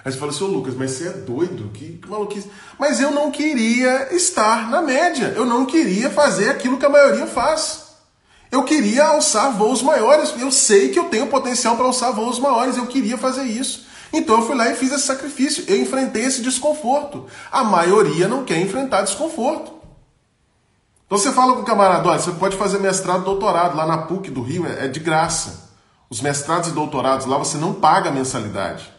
Aí 0.04 0.12
você 0.12 0.18
fala 0.18 0.32
assim, 0.32 0.44
ô 0.44 0.48
Lucas, 0.48 0.74
mas 0.74 0.90
você 0.90 1.08
é 1.08 1.12
doido? 1.12 1.70
Que, 1.72 1.96
que 1.96 2.08
maluquice. 2.08 2.50
Mas 2.78 3.00
eu 3.00 3.10
não 3.10 3.30
queria 3.30 4.14
estar 4.14 4.68
na 4.70 4.82
média. 4.82 5.32
Eu 5.34 5.46
não 5.46 5.64
queria 5.64 6.10
fazer 6.10 6.50
aquilo 6.50 6.76
que 6.76 6.84
a 6.84 6.90
maioria 6.90 7.26
faz. 7.26 7.84
Eu 8.52 8.64
queria 8.64 9.06
alçar 9.06 9.56
voos 9.56 9.80
maiores. 9.80 10.34
Eu 10.38 10.50
sei 10.52 10.90
que 10.90 10.98
eu 10.98 11.04
tenho 11.04 11.28
potencial 11.28 11.74
para 11.76 11.86
alçar 11.86 12.12
voos 12.12 12.38
maiores. 12.38 12.76
Eu 12.76 12.86
queria 12.86 13.16
fazer 13.16 13.44
isso. 13.44 13.86
Então 14.12 14.40
eu 14.40 14.46
fui 14.46 14.54
lá 14.54 14.70
e 14.70 14.76
fiz 14.76 14.92
esse 14.92 15.06
sacrifício. 15.06 15.64
Eu 15.66 15.80
enfrentei 15.80 16.24
esse 16.24 16.42
desconforto. 16.42 17.26
A 17.50 17.64
maioria 17.64 18.28
não 18.28 18.44
quer 18.44 18.60
enfrentar 18.60 19.02
desconforto. 19.02 19.72
Então 21.06 21.16
você 21.16 21.32
fala 21.32 21.54
com 21.54 21.62
o 21.62 21.64
camarada, 21.64 22.08
olha, 22.08 22.18
você 22.18 22.32
pode 22.32 22.56
fazer 22.56 22.78
mestrado, 22.78 23.24
doutorado 23.24 23.76
lá 23.76 23.86
na 23.86 23.98
PUC 23.98 24.30
do 24.30 24.42
Rio, 24.42 24.66
é, 24.66 24.86
é 24.86 24.88
de 24.88 25.00
graça. 25.00 25.70
Os 26.08 26.20
mestrados 26.20 26.70
e 26.70 26.72
doutorados 26.72 27.26
lá 27.26 27.38
você 27.38 27.56
não 27.56 27.74
paga 27.74 28.10
mensalidade. 28.10 28.92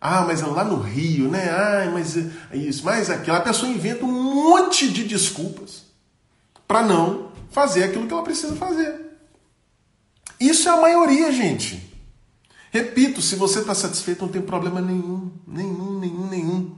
Ah, 0.00 0.22
mas 0.22 0.42
é 0.42 0.46
lá 0.46 0.64
no 0.64 0.80
Rio, 0.80 1.28
né? 1.28 1.50
Ah, 1.50 1.90
mas 1.92 2.16
é 2.16 2.56
isso, 2.56 2.84
mas 2.84 3.10
aquilo. 3.10 3.36
A 3.36 3.40
pessoa 3.40 3.70
inventa 3.70 4.04
um 4.04 4.12
monte 4.34 4.88
de 4.90 5.04
desculpas 5.04 5.84
para 6.66 6.82
não 6.82 7.32
fazer 7.50 7.84
aquilo 7.84 8.06
que 8.06 8.12
ela 8.12 8.22
precisa 8.22 8.54
fazer. 8.54 8.94
Isso 10.38 10.68
é 10.68 10.72
a 10.72 10.80
maioria, 10.80 11.32
gente. 11.32 11.88
Repito, 12.70 13.20
se 13.20 13.34
você 13.34 13.60
está 13.60 13.74
satisfeito, 13.74 14.22
não 14.22 14.28
tem 14.28 14.42
problema 14.42 14.80
nenhum, 14.80 15.32
nenhum, 15.46 15.98
nenhum, 15.98 16.26
nenhum. 16.28 16.76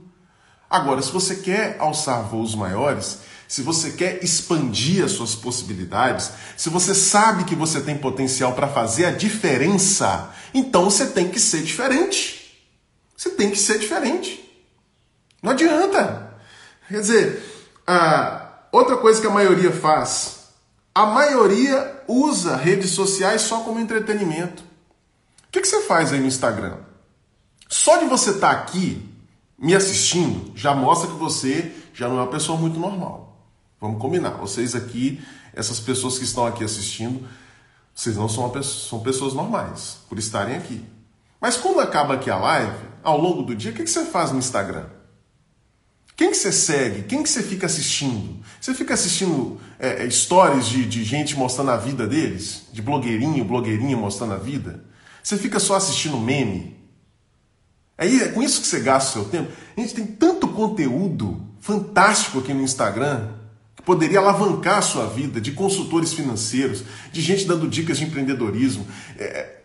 Agora, 0.69 1.01
se 1.01 1.11
você 1.11 1.35
quer 1.35 1.75
alçar 1.79 2.23
voos 2.23 2.55
maiores, 2.55 3.19
se 3.47 3.61
você 3.61 3.91
quer 3.91 4.23
expandir 4.23 5.03
as 5.03 5.11
suas 5.11 5.35
possibilidades, 5.35 6.31
se 6.55 6.69
você 6.69 6.95
sabe 6.95 7.43
que 7.43 7.53
você 7.53 7.81
tem 7.81 7.97
potencial 7.97 8.53
para 8.53 8.69
fazer 8.69 9.05
a 9.05 9.11
diferença, 9.11 10.33
então 10.53 10.85
você 10.85 11.07
tem 11.07 11.27
que 11.27 11.39
ser 11.39 11.61
diferente. 11.61 12.40
Você 13.21 13.29
tem 13.29 13.51
que 13.51 13.59
ser 13.59 13.77
diferente. 13.77 14.43
Não 15.43 15.51
adianta. 15.51 16.33
Quer 16.87 17.01
dizer, 17.01 17.43
outra 18.71 18.97
coisa 18.97 19.21
que 19.21 19.27
a 19.27 19.29
maioria 19.29 19.71
faz, 19.71 20.47
a 20.95 21.05
maioria 21.05 22.01
usa 22.07 22.55
redes 22.55 22.89
sociais 22.89 23.43
só 23.43 23.59
como 23.59 23.79
entretenimento. 23.79 24.63
O 24.63 25.51
que, 25.51 25.63
você 25.63 25.83
faz 25.83 26.11
aí 26.11 26.19
no 26.19 26.25
Instagram? 26.25 26.77
Só 27.69 27.97
de 27.97 28.05
você 28.05 28.31
estar 28.31 28.55
tá 28.55 28.59
aqui 28.59 29.07
me 29.55 29.75
assistindo 29.75 30.51
já 30.55 30.73
mostra 30.73 31.11
que 31.11 31.17
você 31.17 31.71
já 31.93 32.07
não 32.09 32.17
é 32.17 32.21
uma 32.21 32.31
pessoa 32.31 32.57
muito 32.57 32.79
normal. 32.79 33.37
Vamos 33.79 34.01
combinar. 34.01 34.31
Vocês 34.31 34.73
aqui, 34.73 35.23
essas 35.53 35.79
pessoas 35.79 36.17
que 36.17 36.23
estão 36.23 36.47
aqui 36.47 36.63
assistindo, 36.63 37.29
vocês 37.93 38.15
não 38.15 38.27
são, 38.27 38.49
pessoa, 38.49 38.89
são 38.89 38.99
pessoas 39.01 39.35
normais 39.35 39.99
por 40.09 40.17
estarem 40.17 40.57
aqui. 40.57 40.83
Mas 41.39 41.55
quando 41.55 41.81
acaba 41.81 42.15
aqui 42.15 42.31
a 42.31 42.37
live, 42.37 42.90
ao 43.03 43.19
longo 43.19 43.43
do 43.43 43.55
dia, 43.55 43.71
o 43.71 43.73
que, 43.73 43.85
você 43.85 44.05
faz 44.05 44.31
no 44.31 44.39
Instagram? 44.39 44.85
Quem 46.15 46.29
que 46.29 46.37
você 46.37 46.51
segue? 46.51 47.03
Quem 47.03 47.23
que 47.23 47.29
você 47.29 47.41
fica 47.41 47.65
assistindo? 47.65 48.43
Você 48.59 48.73
fica 48.73 48.93
assistindo 48.93 49.59
é, 49.79 50.05
é, 50.05 50.09
stories 50.09 50.67
de, 50.67 50.85
de 50.85 51.03
gente 51.03 51.35
mostrando 51.35 51.71
a 51.71 51.77
vida 51.77 52.05
deles? 52.05 52.67
De 52.71 52.81
blogueirinho, 52.81 53.43
blogueirinha 53.43 53.97
mostrando 53.97 54.33
a 54.33 54.37
vida? 54.37 54.83
Você 55.23 55.37
fica 55.37 55.59
só 55.59 55.75
assistindo 55.75 56.17
meme? 56.17 56.77
É, 57.97 58.05
é 58.07 58.27
com 58.29 58.43
isso 58.43 58.61
que 58.61 58.67
você 58.67 58.79
gasta 58.81 59.09
o 59.09 59.13
seu 59.23 59.31
tempo? 59.31 59.51
A 59.75 59.81
gente 59.81 59.95
tem 59.95 60.05
tanto 60.05 60.47
conteúdo 60.47 61.41
fantástico 61.59 62.39
aqui 62.39 62.53
no 62.53 62.61
Instagram 62.61 63.29
que 63.75 63.81
poderia 63.81 64.19
alavancar 64.19 64.77
a 64.77 64.81
sua 64.83 65.07
vida, 65.07 65.41
de 65.41 65.53
consultores 65.53 66.13
financeiros, 66.13 66.83
de 67.11 67.21
gente 67.21 67.45
dando 67.45 67.67
dicas 67.67 67.97
de 67.97 68.05
empreendedorismo. 68.05 68.85
É, 69.17 69.61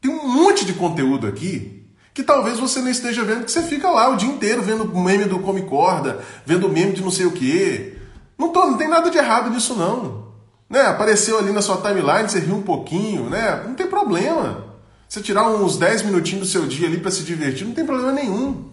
tem 0.00 0.10
um 0.10 0.28
monte 0.28 0.64
de 0.64 0.74
conteúdo 0.74 1.26
aqui 1.26 1.79
que 2.12 2.22
talvez 2.22 2.58
você 2.58 2.80
não 2.80 2.90
esteja 2.90 3.24
vendo, 3.24 3.44
que 3.44 3.52
você 3.52 3.62
fica 3.62 3.88
lá 3.90 4.08
o 4.08 4.16
dia 4.16 4.28
inteiro 4.28 4.62
vendo 4.62 4.84
o 4.84 5.00
meme 5.00 5.24
do 5.24 5.38
Come 5.38 5.62
Corda, 5.62 6.20
vendo 6.44 6.66
o 6.66 6.70
meme 6.70 6.92
de 6.92 7.02
não 7.02 7.10
sei 7.10 7.26
o 7.26 7.32
quê. 7.32 7.96
Não, 8.36 8.48
tô, 8.48 8.66
não 8.66 8.76
tem 8.76 8.88
nada 8.88 9.10
de 9.10 9.18
errado 9.18 9.50
nisso, 9.50 9.74
não. 9.74 10.28
Né? 10.68 10.80
Apareceu 10.82 11.38
ali 11.38 11.52
na 11.52 11.62
sua 11.62 11.76
timeline, 11.78 12.28
você 12.28 12.40
riu 12.40 12.56
um 12.56 12.62
pouquinho, 12.62 13.28
né? 13.28 13.62
Não 13.66 13.74
tem 13.74 13.86
problema. 13.86 14.64
Você 15.08 15.20
tirar 15.20 15.48
uns 15.48 15.76
10 15.76 16.02
minutinhos 16.02 16.46
do 16.46 16.52
seu 16.52 16.66
dia 16.66 16.86
ali 16.86 16.98
para 16.98 17.10
se 17.10 17.22
divertir, 17.22 17.66
não 17.66 17.74
tem 17.74 17.84
problema 17.84 18.12
nenhum. 18.12 18.64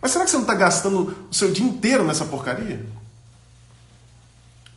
Mas 0.00 0.12
será 0.12 0.24
que 0.24 0.30
você 0.30 0.36
não 0.36 0.44
está 0.44 0.54
gastando 0.54 1.16
o 1.30 1.34
seu 1.34 1.50
dia 1.50 1.64
inteiro 1.64 2.04
nessa 2.04 2.24
porcaria? 2.24 2.84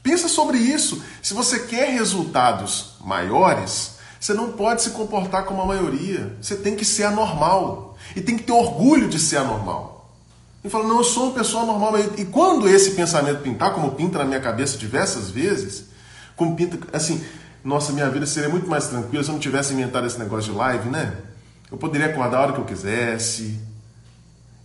Pensa 0.01 0.27
sobre 0.27 0.57
isso. 0.57 1.01
Se 1.21 1.33
você 1.33 1.59
quer 1.59 1.89
resultados 1.91 2.95
maiores, 3.01 3.97
você 4.23 4.33
não 4.33 4.53
pode 4.53 4.81
se 4.81 4.91
comportar 4.91 5.43
como 5.43 5.61
a 5.61 5.65
maioria. 5.65 6.33
Você 6.41 6.55
tem 6.55 6.77
que 6.77 6.85
ser 6.85 7.03
anormal. 7.03 7.97
E 8.15 8.21
tem 8.21 8.37
que 8.37 8.43
ter 8.43 8.53
orgulho 8.53 9.09
de 9.09 9.19
ser 9.19 9.35
anormal. 9.35 10.09
E 10.63 10.69
fala, 10.69 10.87
não, 10.87 10.99
eu 10.99 11.03
sou 11.03 11.25
uma 11.25 11.33
pessoa 11.33 11.65
normal. 11.65 11.95
E 12.17 12.23
quando 12.23 12.69
esse 12.69 12.91
pensamento 12.91 13.41
pintar, 13.41 13.73
como 13.73 13.91
pinta 13.91 14.19
na 14.19 14.23
minha 14.23 14.39
cabeça 14.39 14.77
diversas 14.77 15.29
vezes, 15.29 15.87
como 16.37 16.55
pinta, 16.55 16.79
assim, 16.93 17.21
nossa, 17.65 17.91
minha 17.91 18.09
vida 18.09 18.25
seria 18.25 18.47
muito 18.47 18.65
mais 18.65 18.87
tranquila 18.87 19.21
se 19.25 19.29
eu 19.29 19.33
não 19.33 19.41
tivesse 19.41 19.73
inventado 19.73 20.07
esse 20.07 20.17
negócio 20.17 20.53
de 20.53 20.57
live, 20.57 20.87
né? 20.87 21.17
Eu 21.69 21.77
poderia 21.77 22.07
acordar 22.07 22.37
a 22.37 22.41
hora 22.43 22.53
que 22.53 22.59
eu 22.59 22.65
quisesse, 22.65 23.59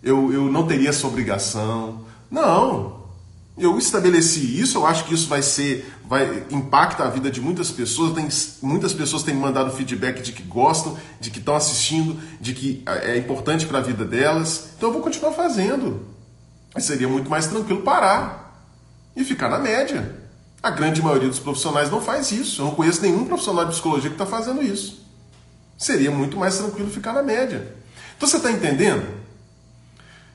eu, 0.04 0.32
eu 0.32 0.44
não 0.44 0.68
teria 0.68 0.90
essa 0.90 1.04
obrigação. 1.04 2.04
Não, 2.30 2.97
eu 3.58 3.76
estabeleci 3.76 4.60
isso, 4.60 4.78
eu 4.78 4.86
acho 4.86 5.04
que 5.04 5.14
isso 5.14 5.28
vai 5.28 5.42
ser, 5.42 5.92
vai 6.06 6.44
impacta 6.50 7.04
a 7.04 7.10
vida 7.10 7.30
de 7.30 7.40
muitas 7.40 7.70
pessoas. 7.70 8.14
Tem, 8.14 8.28
muitas 8.62 8.92
pessoas 8.92 9.22
têm 9.22 9.34
mandado 9.34 9.72
feedback 9.72 10.22
de 10.22 10.32
que 10.32 10.42
gostam, 10.42 10.96
de 11.20 11.30
que 11.30 11.38
estão 11.38 11.56
assistindo, 11.56 12.18
de 12.40 12.54
que 12.54 12.82
é, 12.86 13.12
é 13.12 13.18
importante 13.18 13.66
para 13.66 13.78
a 13.78 13.82
vida 13.82 14.04
delas. 14.04 14.70
Então 14.76 14.90
eu 14.90 14.92
vou 14.92 15.02
continuar 15.02 15.32
fazendo. 15.32 16.06
Mas 16.74 16.84
seria 16.84 17.08
muito 17.08 17.28
mais 17.28 17.46
tranquilo 17.46 17.82
parar 17.82 18.64
e 19.16 19.24
ficar 19.24 19.48
na 19.48 19.58
média. 19.58 20.16
A 20.62 20.70
grande 20.70 21.02
maioria 21.02 21.28
dos 21.28 21.38
profissionais 21.38 21.90
não 21.90 22.00
faz 22.00 22.30
isso. 22.30 22.62
Eu 22.62 22.66
não 22.66 22.74
conheço 22.74 23.02
nenhum 23.02 23.24
profissional 23.24 23.64
de 23.64 23.72
psicologia 23.72 24.10
que 24.10 24.14
está 24.14 24.26
fazendo 24.26 24.62
isso. 24.62 25.04
Seria 25.76 26.10
muito 26.10 26.36
mais 26.36 26.58
tranquilo 26.58 26.90
ficar 26.90 27.12
na 27.12 27.22
média. 27.22 27.74
Então 28.16 28.28
você 28.28 28.36
está 28.36 28.50
entendendo? 28.50 29.17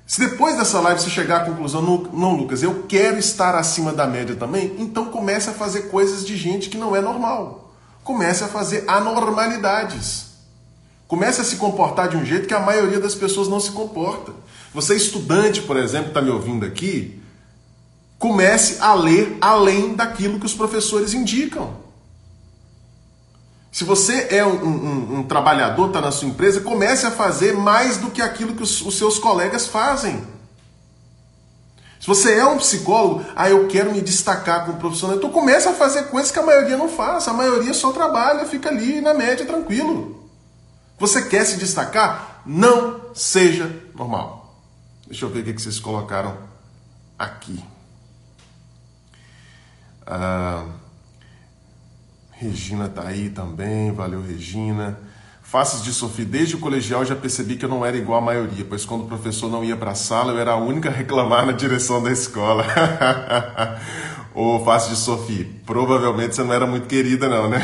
Se 0.05 0.19
depois 0.19 0.57
dessa 0.57 0.79
live 0.81 1.01
você 1.01 1.09
chegar 1.09 1.41
à 1.41 1.45
conclusão, 1.45 1.81
não, 1.81 1.97
não, 2.13 2.35
Lucas, 2.35 2.61
eu 2.61 2.83
quero 2.87 3.17
estar 3.17 3.55
acima 3.55 3.93
da 3.93 4.05
média 4.05 4.35
também, 4.35 4.75
então 4.77 5.05
comece 5.05 5.49
a 5.49 5.53
fazer 5.53 5.83
coisas 5.83 6.25
de 6.25 6.35
gente 6.35 6.69
que 6.69 6.77
não 6.77 6.95
é 6.95 7.01
normal. 7.01 7.73
Comece 8.03 8.43
a 8.43 8.47
fazer 8.47 8.83
anormalidades. 8.87 10.33
Comece 11.07 11.41
a 11.41 11.43
se 11.43 11.55
comportar 11.55 12.09
de 12.09 12.17
um 12.17 12.25
jeito 12.25 12.47
que 12.47 12.53
a 12.53 12.59
maioria 12.59 12.99
das 12.99 13.15
pessoas 13.15 13.47
não 13.47 13.59
se 13.59 13.71
comporta. 13.71 14.33
Você, 14.73 14.95
estudante, 14.95 15.61
por 15.61 15.77
exemplo, 15.77 16.09
está 16.09 16.21
me 16.21 16.31
ouvindo 16.31 16.65
aqui, 16.65 17.21
comece 18.17 18.77
a 18.81 18.93
ler 18.93 19.37
além 19.39 19.95
daquilo 19.95 20.39
que 20.39 20.45
os 20.45 20.53
professores 20.53 21.13
indicam. 21.13 21.82
Se 23.73 23.83
você 23.83 24.27
é 24.29 24.45
um, 24.45 24.63
um, 24.63 25.19
um 25.19 25.23
trabalhador, 25.23 25.88
está 25.88 25.99
na 25.99 26.12
sua 26.12 26.27
empresa, 26.27 26.62
comece 26.62 27.07
a 27.07 27.12
fazer 27.12 27.55
mais 27.55 27.97
do 27.97 28.12
que 28.12 28.21
aquilo 28.21 28.53
que 28.53 28.62
os, 28.62 28.83
os 28.83 28.95
seus 28.95 29.17
colegas 29.17 29.65
fazem. 29.65 30.23
Se 31.99 32.05
você 32.05 32.36
é 32.36 32.45
um 32.45 32.59
psicólogo, 32.59 33.25
ah, 33.36 33.49
eu 33.49 33.67
quero 33.67 33.91
me 33.91 33.99
destacar 33.99 34.67
como 34.67 34.77
profissional, 34.77 35.17
então 35.17 35.31
comece 35.31 35.67
a 35.67 35.73
fazer 35.73 36.03
coisas 36.09 36.29
que 36.29 36.38
a 36.38 36.43
maioria 36.43 36.77
não 36.77 36.88
faz. 36.88 37.27
A 37.27 37.33
maioria 37.33 37.73
só 37.73 37.91
trabalha, 37.91 38.45
fica 38.45 38.69
ali 38.69 39.01
na 39.01 39.15
média 39.15 39.43
tranquilo. 39.43 40.29
Você 40.99 41.23
quer 41.23 41.43
se 41.43 41.57
destacar? 41.57 42.43
Não 42.45 43.01
seja 43.15 43.75
normal. 43.95 44.55
Deixa 45.07 45.25
eu 45.25 45.29
ver 45.29 45.39
o 45.39 45.43
que 45.45 45.59
vocês 45.59 45.79
colocaram 45.79 46.38
aqui. 47.17 47.65
Ah. 50.05 50.82
Regina 52.43 52.89
tá 52.89 53.08
aí 53.08 53.29
também, 53.29 53.91
valeu 53.93 54.21
Regina. 54.21 54.99
Faces 55.41 55.84
de 55.84 55.93
Sofia, 55.93 56.25
desde 56.25 56.56
o 56.56 56.60
colegial 56.60 57.06
já 57.06 57.15
percebi 57.15 57.56
que 57.56 57.63
eu 57.63 57.69
não 57.69 57.86
era 57.86 57.95
igual 57.95 58.17
à 58.17 58.21
maioria, 58.21 58.65
pois 58.67 58.86
quando 58.86 59.03
o 59.03 59.08
professor 59.08 59.49
não 59.49 59.63
ia 59.63 59.77
para 59.77 59.91
a 59.91 59.95
sala, 59.95 60.34
eu 60.34 60.39
era 60.39 60.51
a 60.51 60.56
única 60.58 60.89
a 60.89 60.91
reclamar 60.91 61.45
na 61.45 61.51
direção 61.51 62.01
da 62.01 62.12
escola. 62.12 62.65
Ô, 64.36 64.60
Faces 64.65 64.89
de 64.89 64.95
Sofia, 64.97 65.47
provavelmente 65.65 66.36
você 66.36 66.43
não 66.43 66.53
era 66.53 66.65
muito 66.65 66.88
querida 66.88 67.29
não, 67.29 67.49
né? 67.49 67.62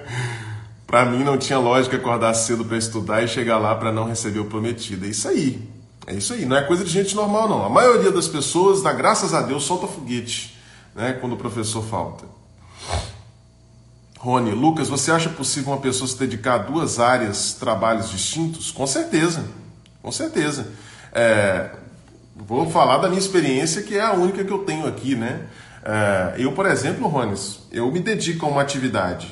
para 0.86 1.06
mim 1.06 1.24
não 1.24 1.38
tinha 1.38 1.58
lógica 1.58 1.96
acordar 1.96 2.34
cedo 2.34 2.64
para 2.64 2.76
estudar 2.76 3.22
e 3.24 3.28
chegar 3.28 3.58
lá 3.58 3.74
para 3.74 3.90
não 3.90 4.04
receber 4.04 4.40
o 4.40 4.44
prometido. 4.44 5.06
É 5.06 5.08
isso 5.08 5.26
aí. 5.26 5.68
É 6.06 6.14
isso 6.14 6.34
aí, 6.34 6.44
não 6.44 6.56
é 6.56 6.62
coisa 6.62 6.84
de 6.84 6.90
gente 6.90 7.16
normal 7.16 7.48
não. 7.48 7.64
A 7.64 7.70
maioria 7.70 8.12
das 8.12 8.28
pessoas, 8.28 8.82
dá 8.82 8.92
graças 8.92 9.32
a 9.32 9.40
Deus, 9.40 9.64
solta 9.64 9.86
foguete, 9.86 10.54
né, 10.94 11.14
quando 11.14 11.32
o 11.32 11.36
professor 11.38 11.82
falta. 11.82 12.33
Rony, 14.24 14.52
Lucas, 14.52 14.88
você 14.88 15.10
acha 15.10 15.28
possível 15.28 15.74
uma 15.74 15.80
pessoa 15.82 16.08
se 16.08 16.18
dedicar 16.18 16.54
a 16.54 16.58
duas 16.58 16.98
áreas, 16.98 17.52
trabalhos 17.52 18.08
distintos? 18.10 18.70
Com 18.70 18.86
certeza, 18.86 19.44
com 20.00 20.10
certeza. 20.10 20.68
É, 21.12 21.68
vou 22.34 22.70
falar 22.70 22.96
da 22.96 23.08
minha 23.08 23.18
experiência, 23.18 23.82
que 23.82 23.98
é 23.98 24.00
a 24.00 24.14
única 24.14 24.42
que 24.42 24.50
eu 24.50 24.60
tenho 24.60 24.86
aqui, 24.86 25.14
né? 25.14 25.42
É, 25.84 26.36
eu, 26.38 26.52
por 26.52 26.64
exemplo, 26.64 27.06
Rony, 27.06 27.34
eu 27.70 27.92
me 27.92 28.00
dedico 28.00 28.46
a 28.46 28.48
uma 28.48 28.62
atividade 28.62 29.30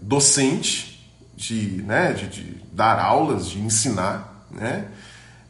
docente, 0.00 1.06
de, 1.36 1.82
né, 1.86 2.14
de, 2.14 2.26
de 2.28 2.56
dar 2.72 2.98
aulas, 2.98 3.50
de 3.50 3.60
ensinar, 3.60 4.46
né? 4.50 4.86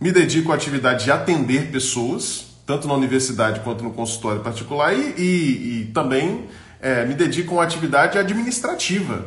Me 0.01 0.11
dedico 0.11 0.51
à 0.51 0.57
atividade 0.57 1.05
de 1.05 1.13
atender 1.13 1.71
pessoas, 1.71 2.47
tanto 2.67 2.89
na 2.89 2.95
universidade 2.95 3.61
quanto 3.61 3.85
no 3.85 3.93
consultório 3.93 4.41
particular, 4.41 4.93
e, 4.93 5.15
e, 5.17 5.83
e 5.83 5.91
também 5.95 6.49
é, 6.83 7.07
me 7.07 7.15
dedico 7.15 7.55
a 7.55 7.59
uma 7.59 7.65
atividade 7.65 8.19
administrativa, 8.19 9.25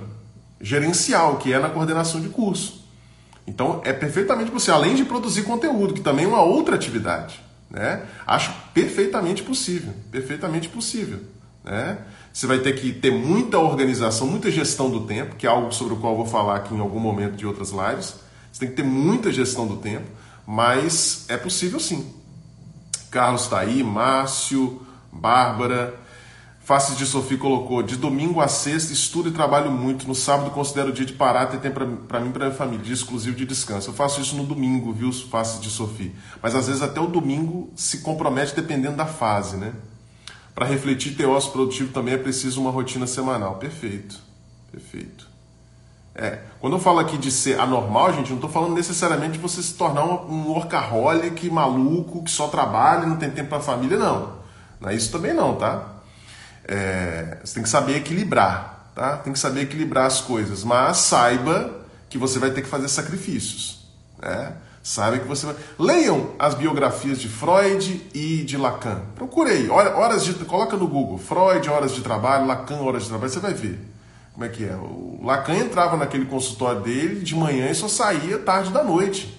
gerencial, 0.60 1.38
que 1.38 1.54
é 1.54 1.58
na 1.58 1.70
coordenação 1.70 2.20
de 2.20 2.28
curso. 2.28 2.86
Então 3.48 3.82
é 3.86 3.94
perfeitamente 3.94 4.52
possível, 4.52 4.76
além 4.76 4.96
de 4.96 5.06
produzir 5.06 5.44
conteúdo, 5.44 5.94
que 5.94 6.02
também 6.02 6.26
é 6.26 6.28
uma 6.28 6.42
outra 6.42 6.76
atividade. 6.76 7.40
Né? 7.70 8.04
Acho 8.28 8.54
perfeitamente 8.74 9.42
possível, 9.42 9.94
perfeitamente 10.12 10.68
possível. 10.68 11.22
Né? 11.64 11.98
Você 12.34 12.46
vai 12.46 12.60
ter 12.60 12.74
que 12.74 12.92
ter 12.92 13.12
muita 13.12 13.58
organização, 13.58 14.28
muita 14.28 14.52
gestão 14.52 14.90
do 14.90 15.02
tempo, 15.02 15.36
que 15.36 15.48
é 15.48 15.50
algo 15.50 15.72
sobre 15.72 15.94
o 15.94 15.98
qual 15.98 16.14
eu 16.14 16.18
vou 16.18 16.28
falar 16.28 16.58
aqui 16.58 16.74
em 16.76 16.80
algum 16.80 17.00
momento 17.00 17.36
de 17.36 17.46
outras 17.46 17.72
lives. 17.72 18.16
Você 18.52 18.60
tem 18.60 18.70
que 18.70 18.76
ter 18.76 18.84
muita 18.84 19.32
gestão 19.32 19.66
do 19.66 19.78
tempo, 19.78 20.06
mas 20.46 21.26
é 21.30 21.38
possível 21.38 21.80
sim. 21.80 22.14
Carlos 23.10 23.44
está 23.44 23.60
aí, 23.60 23.82
Márcio, 23.82 24.82
Bárbara, 25.12 26.05
Faces 26.66 26.98
de 26.98 27.06
Sofia 27.06 27.38
colocou: 27.38 27.84
de 27.84 27.96
domingo 27.96 28.42
a 28.42 28.48
sexta 28.48 28.92
estudo 28.92 29.30
e 29.30 29.32
trabalho 29.32 29.72
muito. 29.72 30.08
No 30.08 30.16
sábado 30.16 30.50
considero 30.50 30.90
o 30.90 30.92
dia 30.92 31.06
de 31.06 31.14
parar 31.14 31.46
ter 31.46 31.60
tempo 31.60 31.76
para 32.08 32.20
mim 32.20 32.30
e 32.30 32.34
para 32.34 32.46
minha 32.46 32.58
família, 32.58 32.84
dia 32.84 32.94
exclusivo 32.94 33.36
de 33.36 33.46
descanso. 33.46 33.92
Eu 33.92 33.94
faço 33.94 34.20
isso 34.20 34.36
no 34.36 34.44
domingo, 34.44 34.92
viu, 34.92 35.14
Faces 35.14 35.62
de 35.62 35.70
Sofia. 35.70 36.12
Mas 36.42 36.56
às 36.56 36.66
vezes 36.66 36.82
até 36.82 37.00
o 37.00 37.06
domingo 37.06 37.70
se 37.76 38.00
compromete 38.00 38.56
dependendo 38.56 38.98
da 38.98 39.06
fase, 39.06 39.58
né? 39.58 39.74
Para 40.56 40.66
refletir 40.66 41.16
ter 41.16 41.28
ócio 41.28 41.52
produtivo 41.52 41.94
também 41.94 42.16
é 42.16 42.18
preciso 42.18 42.60
uma 42.60 42.72
rotina 42.72 43.06
semanal. 43.06 43.58
Perfeito, 43.58 44.20
perfeito. 44.72 45.28
É, 46.16 46.40
quando 46.60 46.74
eu 46.78 46.80
falo 46.80 46.98
aqui 46.98 47.16
de 47.16 47.30
ser 47.30 47.60
anormal, 47.60 48.12
gente, 48.12 48.30
não 48.30 48.38
estou 48.38 48.50
falando 48.50 48.74
necessariamente 48.74 49.34
de 49.34 49.40
você 49.40 49.62
se 49.62 49.76
tornar 49.76 50.04
um, 50.04 50.48
workaholic 50.48 51.48
maluco 51.48 52.24
que 52.24 52.32
só 52.32 52.48
trabalha 52.48 53.04
e 53.04 53.08
não 53.08 53.18
tem 53.18 53.30
tempo 53.30 53.50
para 53.50 53.60
a 53.60 53.62
família, 53.62 54.00
não. 54.00 54.34
Não 54.82 54.90
é 54.90 54.96
isso 54.96 55.12
também 55.12 55.34
não, 55.34 55.56
tá? 55.56 55.95
É, 56.68 57.38
você 57.44 57.56
tem 57.56 57.64
que 57.64 57.70
saber 57.70 57.98
equilibrar, 57.98 58.92
tá? 58.96 59.18
Tem 59.18 59.32
que 59.32 59.40
saber 59.40 59.62
equilibrar 59.62 60.06
as 60.06 60.22
coisas, 60.22 60.64
mas 60.64 60.98
saiba 60.98 61.82
que 62.10 62.18
você 62.18 62.40
vai 62.40 62.52
ter 62.52 62.62
que 62.62 62.68
fazer 62.68 62.88
sacrifícios, 62.88 63.88
né? 64.22 64.54
Saiba 64.82 65.18
que 65.18 65.28
você 65.28 65.48
vai... 65.48 65.56
Leiam 65.80 66.32
as 66.38 66.54
biografias 66.54 67.20
de 67.20 67.28
Freud 67.28 68.08
e 68.14 68.44
de 68.44 68.56
Lacan. 68.56 69.02
Procurei, 69.16 69.68
horas 69.70 70.24
de... 70.24 70.34
coloca 70.46 70.78
no 70.78 70.88
Google, 70.88 71.18
Freud, 71.18 71.68
horas 71.70 71.94
de 71.94 72.02
trabalho, 72.02 72.46
Lacan, 72.46 72.78
horas 72.78 73.04
de 73.04 73.10
trabalho, 73.10 73.32
você 73.32 73.40
vai 73.40 73.54
ver 73.54 73.96
como 74.36 74.46
é 74.46 74.50
que 74.50 74.66
é. 74.66 74.76
O 74.76 75.22
Lacan 75.24 75.56
entrava 75.56 75.96
naquele 75.96 76.26
consultório 76.26 76.82
dele 76.82 77.22
de 77.22 77.34
manhã 77.34 77.72
e 77.72 77.76
só 77.76 77.88
saía 77.88 78.38
tarde 78.38 78.70
da 78.70 78.84
noite. 78.84 79.35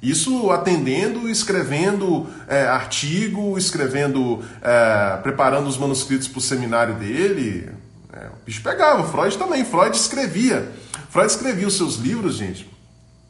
Isso 0.00 0.50
atendendo, 0.50 1.28
escrevendo 1.28 2.26
é, 2.46 2.62
artigo, 2.68 3.58
escrevendo, 3.58 4.42
é, 4.62 5.16
preparando 5.22 5.66
os 5.66 5.76
manuscritos 5.76 6.28
para 6.28 6.38
o 6.38 6.42
seminário 6.42 6.94
dele. 6.94 7.70
É, 8.12 8.26
o 8.26 8.44
bicho 8.44 8.62
pegava. 8.62 9.10
Freud 9.10 9.36
também. 9.36 9.64
Freud 9.64 9.96
escrevia. 9.96 10.72
Freud 11.10 11.30
escrevia 11.30 11.66
os 11.66 11.76
seus 11.76 11.96
livros, 11.96 12.36
gente. 12.36 12.68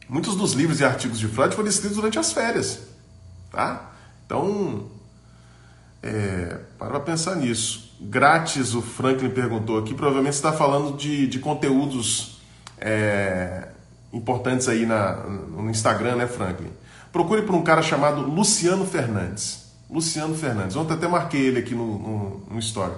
Muitos 0.07 0.35
dos 0.35 0.53
livros 0.53 0.79
e 0.79 0.85
artigos 0.85 1.19
de 1.19 1.27
Freud 1.27 1.55
foram 1.55 1.69
escritos 1.69 1.97
durante 1.97 2.19
as 2.19 2.31
férias. 2.31 2.81
Tá? 3.51 3.91
Então, 4.25 4.87
é, 6.03 6.59
para 6.77 6.99
pensar 6.99 7.35
nisso. 7.35 7.89
Grátis, 8.01 8.73
o 8.73 8.81
Franklin 8.81 9.29
perguntou 9.29 9.77
aqui. 9.77 9.93
Provavelmente 9.93 10.33
está 10.33 10.53
falando 10.53 10.95
de, 10.95 11.27
de 11.27 11.39
conteúdos 11.39 12.39
é, 12.77 13.69
importantes 14.11 14.67
aí 14.67 14.85
na, 14.85 15.13
no 15.13 15.69
Instagram, 15.69 16.15
né, 16.15 16.27
Franklin? 16.27 16.71
Procure 17.11 17.41
por 17.41 17.55
um 17.55 17.63
cara 17.63 17.81
chamado 17.81 18.21
Luciano 18.21 18.85
Fernandes. 18.85 19.69
Luciano 19.89 20.35
Fernandes. 20.35 20.75
Ontem 20.75 20.93
até 20.93 21.07
marquei 21.07 21.47
ele 21.47 21.59
aqui 21.59 21.73
no, 21.73 21.97
no, 21.97 22.43
no 22.51 22.59
story. 22.59 22.93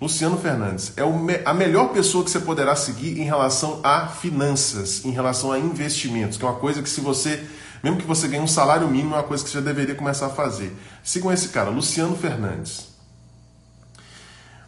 Luciano 0.00 0.36
Fernandes 0.36 0.92
é 0.96 1.04
o, 1.04 1.14
a 1.44 1.54
melhor 1.54 1.90
pessoa 1.90 2.24
que 2.24 2.30
você 2.30 2.40
poderá 2.40 2.74
seguir 2.74 3.20
em 3.20 3.24
relação 3.24 3.80
a 3.84 4.08
finanças, 4.08 5.04
em 5.04 5.10
relação 5.10 5.52
a 5.52 5.58
investimentos, 5.58 6.36
que 6.36 6.44
é 6.44 6.48
uma 6.48 6.58
coisa 6.58 6.82
que 6.82 6.90
se 6.90 7.00
você, 7.00 7.44
mesmo 7.84 7.98
que 7.98 8.06
você 8.06 8.26
ganhe 8.26 8.42
um 8.42 8.48
salário 8.48 8.88
mínimo, 8.88 9.14
é 9.14 9.18
uma 9.18 9.22
coisa 9.22 9.44
que 9.44 9.50
você 9.50 9.58
já 9.58 9.64
deveria 9.64 9.94
começar 9.94 10.26
a 10.26 10.30
fazer. 10.30 10.76
Sigam 11.04 11.30
esse 11.30 11.48
cara, 11.50 11.70
Luciano 11.70 12.16
Fernandes. 12.16 12.88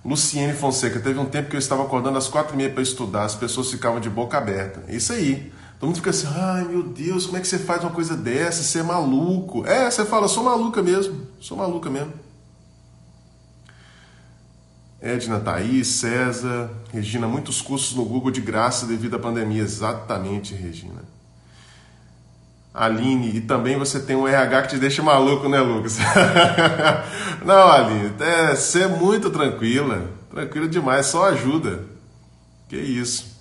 Luciene 0.05 0.53
Fonseca, 0.53 1.01
teve 1.01 1.19
um 1.19 1.25
tempo 1.25 1.49
que 1.49 1.57
eu 1.57 1.61
estava 1.61 1.83
acordando 1.83 2.19
às 2.19 2.29
quatro 2.29 2.55
e 2.55 2.57
meia 2.59 2.71
para 2.71 2.83
estudar, 2.83 3.25
as 3.25 3.35
pessoas 3.35 3.71
ficavam 3.71 3.99
de 3.99 4.11
boca 4.11 4.37
aberta. 4.37 4.85
Isso 4.89 5.13
aí. 5.15 5.51
Todo 5.85 5.89
mundo 5.89 5.97
fica 5.97 6.09
assim, 6.09 6.29
ai 6.35 6.65
meu 6.65 6.83
Deus, 6.83 7.27
como 7.27 7.37
é 7.37 7.43
que 7.43 7.47
você 7.47 7.59
faz 7.59 7.83
uma 7.83 7.91
coisa 7.91 8.17
dessa? 8.17 8.63
Você 8.63 8.79
é 8.79 8.83
maluco. 8.83 9.67
É, 9.67 9.91
você 9.91 10.03
fala, 10.07 10.27
sou 10.29 10.43
maluca 10.43 10.83
mesmo, 10.83 11.27
sou 11.39 11.59
maluca 11.59 11.91
mesmo. 11.91 12.11
Edna 14.99 15.39
Thaís, 15.41 15.87
César, 15.89 16.71
Regina, 16.91 17.29
muitos 17.29 17.61
cursos 17.61 17.95
no 17.95 18.03
Google 18.03 18.31
de 18.31 18.41
graça 18.41 18.87
devido 18.87 19.17
à 19.17 19.19
pandemia. 19.19 19.63
Exatamente, 19.63 20.55
Regina. 20.55 21.03
Aline, 22.73 23.37
e 23.37 23.43
também 23.43 23.77
você 23.77 24.01
tem 24.01 24.17
um 24.17 24.27
RH 24.27 24.63
que 24.63 24.69
te 24.69 24.79
deixa 24.79 25.03
maluco, 25.03 25.51
né, 25.51 25.61
Lucas? 25.61 25.99
Não, 27.45 27.71
Aline, 27.71 28.11
é 28.21 28.57
ser 28.57 28.89
muito 28.89 29.29
tranquila, 29.29 30.09
tranquila 30.31 30.67
demais, 30.67 31.05
só 31.05 31.29
ajuda. 31.29 31.85
Que 32.71 32.79
isso. 32.79 33.34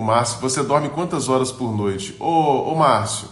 O 0.00 0.02
Márcio, 0.02 0.40
você 0.40 0.62
dorme 0.62 0.88
quantas 0.88 1.28
horas 1.28 1.52
por 1.52 1.76
noite? 1.76 2.16
Ô, 2.18 2.72
ô 2.72 2.74
Márcio, 2.74 3.28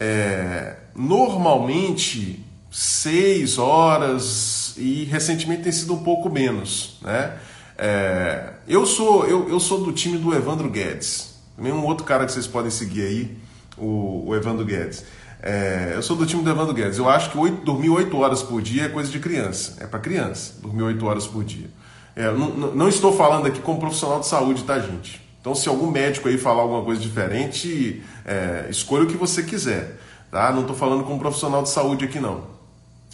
é, 0.00 0.74
normalmente 0.92 2.44
seis 2.68 3.58
horas 3.58 4.74
e 4.76 5.04
recentemente 5.04 5.62
tem 5.62 5.70
sido 5.70 5.94
um 5.94 6.02
pouco 6.02 6.28
menos, 6.28 6.98
né? 7.00 7.38
É, 7.78 8.54
eu 8.66 8.84
sou 8.86 9.24
eu, 9.24 9.48
eu 9.48 9.60
sou 9.60 9.84
do 9.84 9.92
time 9.92 10.18
do 10.18 10.34
Evandro 10.34 10.68
Guedes, 10.68 11.36
também 11.56 11.72
um 11.72 11.84
outro 11.86 12.04
cara 12.04 12.26
que 12.26 12.32
vocês 12.32 12.48
podem 12.48 12.72
seguir 12.72 13.02
aí, 13.02 13.38
o, 13.78 14.30
o 14.30 14.34
Evandro 14.34 14.64
Guedes. 14.64 15.04
É, 15.40 15.92
eu 15.94 16.02
sou 16.02 16.16
do 16.16 16.26
time 16.26 16.42
do 16.42 16.50
Evandro 16.50 16.74
Guedes. 16.74 16.98
Eu 16.98 17.08
acho 17.08 17.30
que 17.30 17.38
8, 17.38 17.64
dormir 17.64 17.88
8 17.88 18.16
horas 18.18 18.42
por 18.42 18.60
dia 18.60 18.86
é 18.86 18.88
coisa 18.88 19.08
de 19.12 19.20
criança. 19.20 19.76
É 19.78 19.86
para 19.86 20.00
criança, 20.00 20.54
dormir 20.60 20.82
8 20.82 21.06
horas 21.06 21.28
por 21.28 21.44
dia. 21.44 21.70
É, 22.16 22.32
não, 22.32 22.74
não, 22.74 22.88
estou 22.88 23.16
falando 23.16 23.46
aqui 23.46 23.60
como 23.60 23.78
profissional 23.78 24.18
de 24.18 24.26
saúde, 24.26 24.64
tá, 24.64 24.76
gente? 24.80 25.29
Então, 25.40 25.54
se 25.54 25.68
algum 25.68 25.90
médico 25.90 26.28
aí 26.28 26.36
falar 26.36 26.62
alguma 26.62 26.82
coisa 26.82 27.00
diferente, 27.00 28.02
é, 28.24 28.66
escolha 28.68 29.04
o 29.04 29.06
que 29.06 29.16
você 29.16 29.42
quiser. 29.42 29.98
Tá? 30.30 30.52
Não 30.52 30.62
estou 30.62 30.76
falando 30.76 31.04
como 31.04 31.18
profissional 31.18 31.62
de 31.62 31.70
saúde 31.70 32.04
aqui, 32.04 32.20
não. 32.20 32.44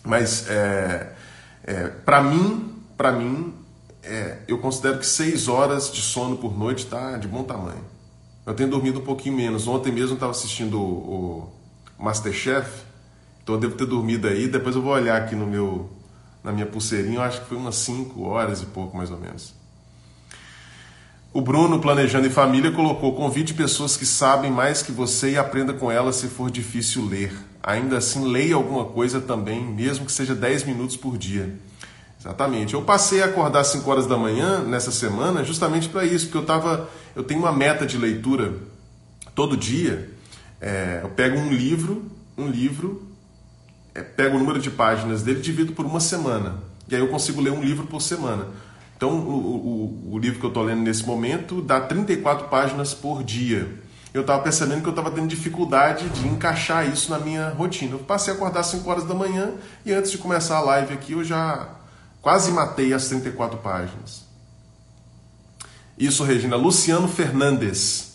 Mas, 0.04 0.48
é, 0.48 1.12
é, 1.64 1.88
para 2.04 2.22
mim, 2.22 2.74
para 2.96 3.12
mim, 3.12 3.54
é, 4.02 4.38
eu 4.46 4.58
considero 4.58 4.98
que 4.98 5.06
seis 5.06 5.48
horas 5.48 5.92
de 5.92 6.00
sono 6.00 6.36
por 6.36 6.56
noite 6.56 6.84
está 6.84 7.16
de 7.16 7.26
bom 7.26 7.42
tamanho. 7.42 7.84
Eu 8.46 8.54
tenho 8.54 8.70
dormido 8.70 9.00
um 9.00 9.04
pouquinho 9.04 9.36
menos. 9.36 9.66
Ontem 9.66 9.92
mesmo 9.92 10.14
estava 10.14 10.30
assistindo 10.30 10.80
o, 10.80 11.52
o 11.98 12.04
Masterchef, 12.04 12.84
então 13.42 13.56
eu 13.56 13.60
devo 13.60 13.74
ter 13.74 13.86
dormido 13.86 14.28
aí. 14.28 14.46
Depois 14.46 14.76
eu 14.76 14.82
vou 14.82 14.92
olhar 14.92 15.20
aqui 15.20 15.34
no 15.34 15.46
meu, 15.46 15.90
na 16.44 16.52
minha 16.52 16.66
pulseirinha, 16.66 17.16
eu 17.16 17.22
acho 17.22 17.40
que 17.40 17.48
foi 17.48 17.56
umas 17.56 17.74
5 17.76 18.22
horas 18.22 18.62
e 18.62 18.66
pouco 18.66 18.96
mais 18.96 19.10
ou 19.10 19.18
menos. 19.18 19.55
O 21.36 21.42
Bruno, 21.42 21.78
Planejando 21.78 22.26
em 22.26 22.30
Família, 22.30 22.72
colocou: 22.72 23.14
convide 23.14 23.52
pessoas 23.52 23.94
que 23.94 24.06
sabem 24.06 24.50
mais 24.50 24.80
que 24.80 24.90
você 24.90 25.32
e 25.32 25.36
aprenda 25.36 25.74
com 25.74 25.92
elas 25.92 26.16
se 26.16 26.28
for 26.28 26.50
difícil 26.50 27.04
ler. 27.04 27.30
Ainda 27.62 27.98
assim, 27.98 28.26
leia 28.26 28.54
alguma 28.54 28.86
coisa 28.86 29.20
também, 29.20 29.62
mesmo 29.62 30.06
que 30.06 30.12
seja 30.12 30.34
10 30.34 30.64
minutos 30.64 30.96
por 30.96 31.18
dia. 31.18 31.54
Exatamente. 32.18 32.72
Eu 32.72 32.80
passei 32.80 33.22
a 33.22 33.26
acordar 33.26 33.60
às 33.60 33.66
5 33.66 33.90
horas 33.90 34.06
da 34.06 34.16
manhã 34.16 34.60
nessa 34.60 34.90
semana 34.90 35.44
justamente 35.44 35.90
para 35.90 36.06
isso, 36.06 36.24
porque 36.24 36.38
eu 36.38 36.46
tava, 36.46 36.88
eu 37.14 37.22
tenho 37.22 37.40
uma 37.40 37.52
meta 37.52 37.84
de 37.84 37.98
leitura 37.98 38.54
todo 39.34 39.58
dia. 39.58 40.08
É, 40.58 41.00
eu 41.02 41.10
pego 41.10 41.38
um 41.38 41.50
livro, 41.50 42.02
um 42.38 42.48
livro, 42.48 43.06
é, 43.94 44.00
pego 44.00 44.36
o 44.36 44.38
número 44.38 44.58
de 44.58 44.70
páginas 44.70 45.20
dele, 45.22 45.42
divido 45.42 45.74
por 45.74 45.84
uma 45.84 46.00
semana. 46.00 46.54
E 46.88 46.94
aí 46.94 47.00
eu 47.02 47.08
consigo 47.08 47.42
ler 47.42 47.52
um 47.52 47.62
livro 47.62 47.86
por 47.86 48.00
semana. 48.00 48.46
Então, 48.96 49.10
o, 49.10 50.08
o, 50.10 50.14
o 50.14 50.18
livro 50.18 50.40
que 50.40 50.46
eu 50.46 50.48
estou 50.48 50.62
lendo 50.62 50.80
nesse 50.80 51.04
momento 51.04 51.60
dá 51.60 51.80
34 51.80 52.48
páginas 52.48 52.94
por 52.94 53.22
dia. 53.22 53.68
Eu 54.14 54.22
estava 54.22 54.42
percebendo 54.42 54.80
que 54.80 54.88
eu 54.88 54.90
estava 54.90 55.10
tendo 55.10 55.28
dificuldade 55.28 56.08
de 56.08 56.26
encaixar 56.26 56.90
isso 56.90 57.10
na 57.10 57.18
minha 57.18 57.50
rotina. 57.50 57.92
Eu 57.92 57.98
passei 57.98 58.32
a 58.32 58.36
acordar 58.36 58.60
às 58.60 58.68
5 58.68 58.88
horas 58.88 59.04
da 59.04 59.14
manhã 59.14 59.52
e 59.84 59.92
antes 59.92 60.10
de 60.10 60.16
começar 60.16 60.56
a 60.56 60.60
live 60.60 60.94
aqui 60.94 61.12
eu 61.12 61.22
já 61.22 61.68
quase 62.22 62.50
matei 62.50 62.94
as 62.94 63.08
34 63.08 63.58
páginas. 63.58 64.24
Isso, 65.98 66.24
Regina. 66.24 66.56
Luciano 66.56 67.06
Fernandes. 67.06 68.14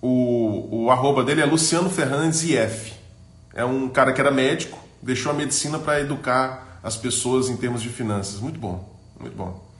O, 0.00 0.86
o 0.86 0.90
arroba 0.90 1.22
dele 1.22 1.40
é 1.40 1.46
Luciano 1.46 1.88
Fernandes 1.88 2.42
IF. 2.42 2.92
É 3.54 3.64
um 3.64 3.88
cara 3.88 4.12
que 4.12 4.20
era 4.20 4.32
médico, 4.32 4.76
deixou 5.00 5.30
a 5.30 5.34
medicina 5.34 5.78
para 5.78 6.00
educar 6.00 6.80
as 6.82 6.96
pessoas 6.96 7.48
em 7.48 7.56
termos 7.56 7.80
de 7.80 7.88
finanças. 7.88 8.40
Muito 8.40 8.58
bom, 8.58 8.92
muito 9.20 9.36
bom. 9.36 9.71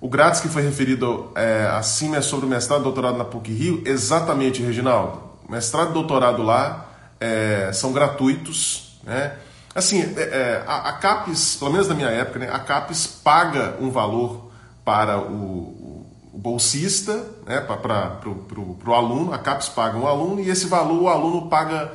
O 0.00 0.08
grátis 0.08 0.40
que 0.40 0.48
foi 0.48 0.62
referido 0.62 1.32
é, 1.34 1.68
acima 1.72 2.18
é 2.18 2.20
sobre 2.20 2.46
o 2.46 2.48
mestrado 2.48 2.80
e 2.80 2.84
doutorado 2.84 3.18
na 3.18 3.24
PUC 3.24 3.52
Rio? 3.52 3.82
Exatamente, 3.84 4.62
Reginaldo. 4.62 5.20
Mestrado 5.48 5.90
e 5.90 5.92
doutorado 5.92 6.42
lá 6.42 6.86
é, 7.18 7.70
são 7.72 7.92
gratuitos. 7.92 9.00
Né? 9.02 9.34
Assim, 9.74 10.00
é, 10.16 10.62
a, 10.66 10.90
a, 10.90 10.92
CAPES, 10.92 11.56
pelo 11.56 11.72
menos 11.72 11.88
na 11.88 11.94
minha 11.96 12.08
época, 12.10 12.38
né, 12.38 12.48
a 12.52 12.60
CAPES 12.60 13.06
paga 13.24 13.76
um 13.80 13.90
valor 13.90 14.52
para 14.84 15.18
o, 15.18 16.06
o 16.32 16.38
bolsista, 16.38 17.26
né, 17.44 17.60
para 17.60 18.20
o 18.24 18.94
aluno, 18.94 19.32
a 19.32 19.38
CAPES 19.38 19.70
paga 19.70 19.98
um 19.98 20.06
aluno 20.06 20.40
e 20.40 20.48
esse 20.48 20.66
valor 20.66 21.02
o 21.02 21.08
aluno 21.08 21.48
paga 21.48 21.92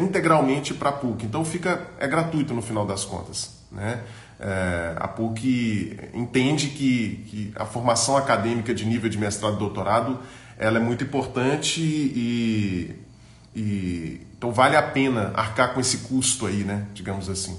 integralmente 0.00 0.74
para 0.74 0.90
a 0.90 0.92
PUC. 0.92 1.26
Então 1.26 1.44
fica, 1.44 1.86
é 1.98 2.06
gratuito 2.08 2.52
no 2.52 2.62
final 2.62 2.84
das 2.84 3.04
contas. 3.04 3.60
Né? 3.70 4.00
É, 4.42 4.94
a 4.96 5.06
PUC 5.06 5.98
entende 6.14 6.68
que, 6.68 7.26
que, 7.28 7.52
a 7.54 7.66
formação 7.66 8.16
acadêmica 8.16 8.74
de 8.74 8.86
nível 8.86 9.10
de 9.10 9.18
mestrado 9.18 9.56
e 9.56 9.58
doutorado 9.58 10.18
ela 10.56 10.78
é 10.78 10.80
muito 10.80 11.04
importante 11.04 11.80
e, 11.82 12.96
e, 13.54 14.26
então 14.36 14.50
vale 14.50 14.76
a 14.76 14.82
pena 14.82 15.30
arcar 15.34 15.74
com 15.74 15.80
esse 15.80 15.98
custo 15.98 16.46
aí, 16.46 16.64
né? 16.64 16.86
Digamos 16.94 17.28
assim. 17.28 17.58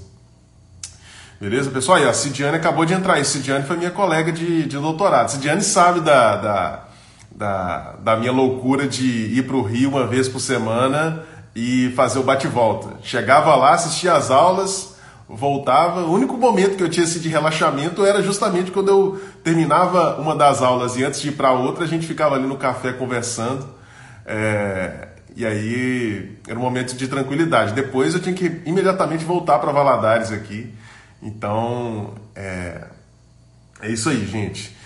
Beleza, 1.40 1.70
pessoal? 1.70 1.98
Aí, 1.98 2.08
a 2.08 2.12
Cidiane 2.12 2.56
acabou 2.56 2.84
de 2.84 2.94
entrar 2.94 3.14
aí. 3.14 3.24
Cidiane 3.24 3.64
foi 3.64 3.76
minha 3.76 3.90
colega 3.90 4.30
de, 4.30 4.62
de 4.62 4.76
doutorado. 4.76 5.28
Cidiane 5.28 5.62
sabe 5.62 6.00
da, 6.00 6.36
da, 6.36 6.84
da, 7.30 7.92
da 8.00 8.16
minha 8.16 8.30
loucura 8.30 8.86
de 8.86 9.04
ir 9.04 9.44
para 9.46 9.56
o 9.56 9.62
Rio 9.62 9.90
uma 9.90 10.06
vez 10.06 10.28
por 10.28 10.38
semana 10.38 11.24
e 11.54 11.92
fazer 11.96 12.20
o 12.20 12.22
bate-volta. 12.22 12.96
Chegava 13.02 13.54
lá, 13.56 13.74
assistia 13.74 14.14
as 14.14 14.30
aulas, 14.30 14.91
voltava. 15.32 16.02
O 16.02 16.12
único 16.12 16.36
momento 16.36 16.76
que 16.76 16.82
eu 16.82 16.90
tinha 16.90 17.04
assim, 17.04 17.18
de 17.18 17.28
relaxamento 17.28 18.04
era 18.04 18.22
justamente 18.22 18.70
quando 18.70 18.88
eu 18.88 19.20
terminava 19.42 20.20
uma 20.20 20.36
das 20.36 20.62
aulas 20.62 20.96
e 20.96 21.04
antes 21.04 21.20
de 21.20 21.28
ir 21.28 21.32
para 21.32 21.52
outra, 21.52 21.84
a 21.84 21.88
gente 21.88 22.06
ficava 22.06 22.34
ali 22.34 22.46
no 22.46 22.56
café 22.56 22.92
conversando. 22.92 23.66
É, 24.26 25.08
e 25.34 25.46
aí 25.46 26.38
era 26.46 26.58
um 26.58 26.62
momento 26.62 26.94
de 26.94 27.08
tranquilidade. 27.08 27.72
Depois 27.72 28.14
eu 28.14 28.20
tinha 28.20 28.34
que 28.34 28.60
imediatamente 28.66 29.24
voltar 29.24 29.58
para 29.58 29.72
Valadares 29.72 30.30
aqui. 30.30 30.72
Então 31.22 32.14
é, 32.36 32.84
é 33.80 33.88
isso 33.88 34.10
aí, 34.10 34.26
gente. 34.26 34.76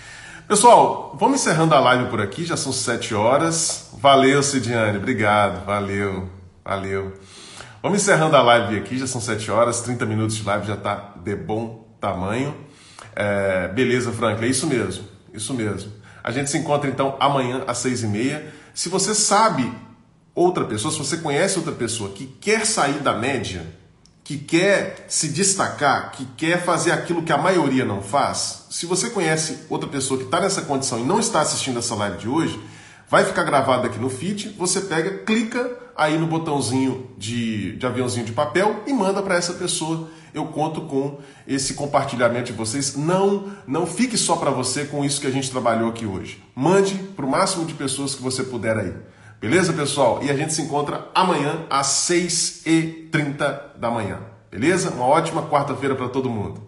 Pessoal, 0.47 1.13
vamos 1.19 1.41
encerrando 1.41 1.75
a 1.75 1.79
live 1.79 2.09
por 2.09 2.21
aqui, 2.21 2.45
já 2.45 2.55
são 2.55 2.71
sete 2.71 3.13
horas. 3.13 3.89
Valeu, 3.99 4.41
Cidiane, 4.41 4.97
obrigado, 4.97 5.65
valeu, 5.65 6.29
valeu. 6.63 7.11
Vamos 7.87 8.01
encerrando 8.01 8.35
a 8.35 8.41
live 8.41 8.79
aqui, 8.79 8.97
já 8.97 9.07
são 9.07 9.21
sete 9.21 9.49
horas, 9.49 9.79
30 9.79 10.05
minutos 10.05 10.35
de 10.35 10.43
live 10.43 10.67
já 10.67 10.73
está 10.73 11.13
de 11.23 11.33
bom 11.37 11.87
tamanho. 12.01 12.53
É, 13.15 13.69
beleza, 13.69 14.11
Franklin, 14.11 14.47
é 14.47 14.49
isso 14.49 14.67
mesmo, 14.67 15.05
isso 15.33 15.53
mesmo. 15.53 15.93
A 16.21 16.29
gente 16.29 16.49
se 16.49 16.57
encontra 16.57 16.89
então 16.89 17.15
amanhã 17.17 17.63
às 17.65 17.77
seis 17.77 18.03
e 18.03 18.07
meia. 18.07 18.53
Se 18.73 18.89
você 18.89 19.15
sabe 19.15 19.71
outra 20.35 20.65
pessoa, 20.65 20.91
se 20.91 20.97
você 20.97 21.15
conhece 21.15 21.59
outra 21.59 21.71
pessoa 21.71 22.09
que 22.09 22.25
quer 22.25 22.65
sair 22.65 22.99
da 22.99 23.13
média, 23.13 23.65
que 24.21 24.37
quer 24.37 25.05
se 25.07 25.29
destacar, 25.29 26.11
que 26.11 26.25
quer 26.35 26.61
fazer 26.65 26.91
aquilo 26.91 27.23
que 27.23 27.31
a 27.31 27.37
maioria 27.37 27.85
não 27.85 28.01
faz, 28.01 28.65
se 28.69 28.85
você 28.85 29.09
conhece 29.11 29.59
outra 29.69 29.87
pessoa 29.87 30.19
que 30.19 30.25
está 30.25 30.41
nessa 30.41 30.61
condição 30.63 30.99
e 30.99 31.03
não 31.03 31.21
está 31.21 31.39
assistindo 31.39 31.79
essa 31.79 31.95
live 31.95 32.17
de 32.17 32.27
hoje, 32.27 32.61
vai 33.09 33.23
ficar 33.23 33.43
gravado 33.43 33.87
aqui 33.87 33.97
no 33.97 34.09
feed, 34.09 34.55
você 34.57 34.81
pega, 34.81 35.19
clica 35.19 35.86
aí 35.97 36.17
no 36.17 36.27
botãozinho 36.27 37.09
de, 37.17 37.75
de 37.75 37.85
aviãozinho 37.85 38.25
de 38.25 38.31
papel 38.31 38.83
e 38.85 38.93
manda 38.93 39.21
para 39.21 39.35
essa 39.35 39.53
pessoa. 39.53 40.07
Eu 40.33 40.45
conto 40.45 40.81
com 40.81 41.17
esse 41.47 41.73
compartilhamento 41.73 42.51
de 42.51 42.53
vocês. 42.53 42.95
Não, 42.95 43.51
não 43.65 43.87
fique 43.87 44.15
só 44.15 44.35
para 44.35 44.51
você 44.51 44.85
com 44.85 45.03
isso 45.03 45.19
que 45.19 45.25
a 45.25 45.31
gente 45.31 45.49
trabalhou 45.49 45.89
aqui 45.89 46.05
hoje. 46.05 46.43
Mande 46.55 46.93
para 46.93 47.25
o 47.25 47.29
máximo 47.29 47.65
de 47.65 47.73
pessoas 47.73 48.13
que 48.13 48.21
você 48.21 48.43
puder 48.43 48.77
aí. 48.77 48.93
Beleza, 49.41 49.73
pessoal? 49.73 50.19
E 50.21 50.29
a 50.29 50.35
gente 50.35 50.53
se 50.53 50.61
encontra 50.61 51.09
amanhã 51.15 51.65
às 51.69 51.87
6h30 51.87 53.77
da 53.77 53.89
manhã. 53.89 54.19
Beleza? 54.51 54.91
Uma 54.91 55.05
ótima 55.05 55.43
quarta-feira 55.43 55.95
para 55.95 56.09
todo 56.09 56.29
mundo. 56.29 56.66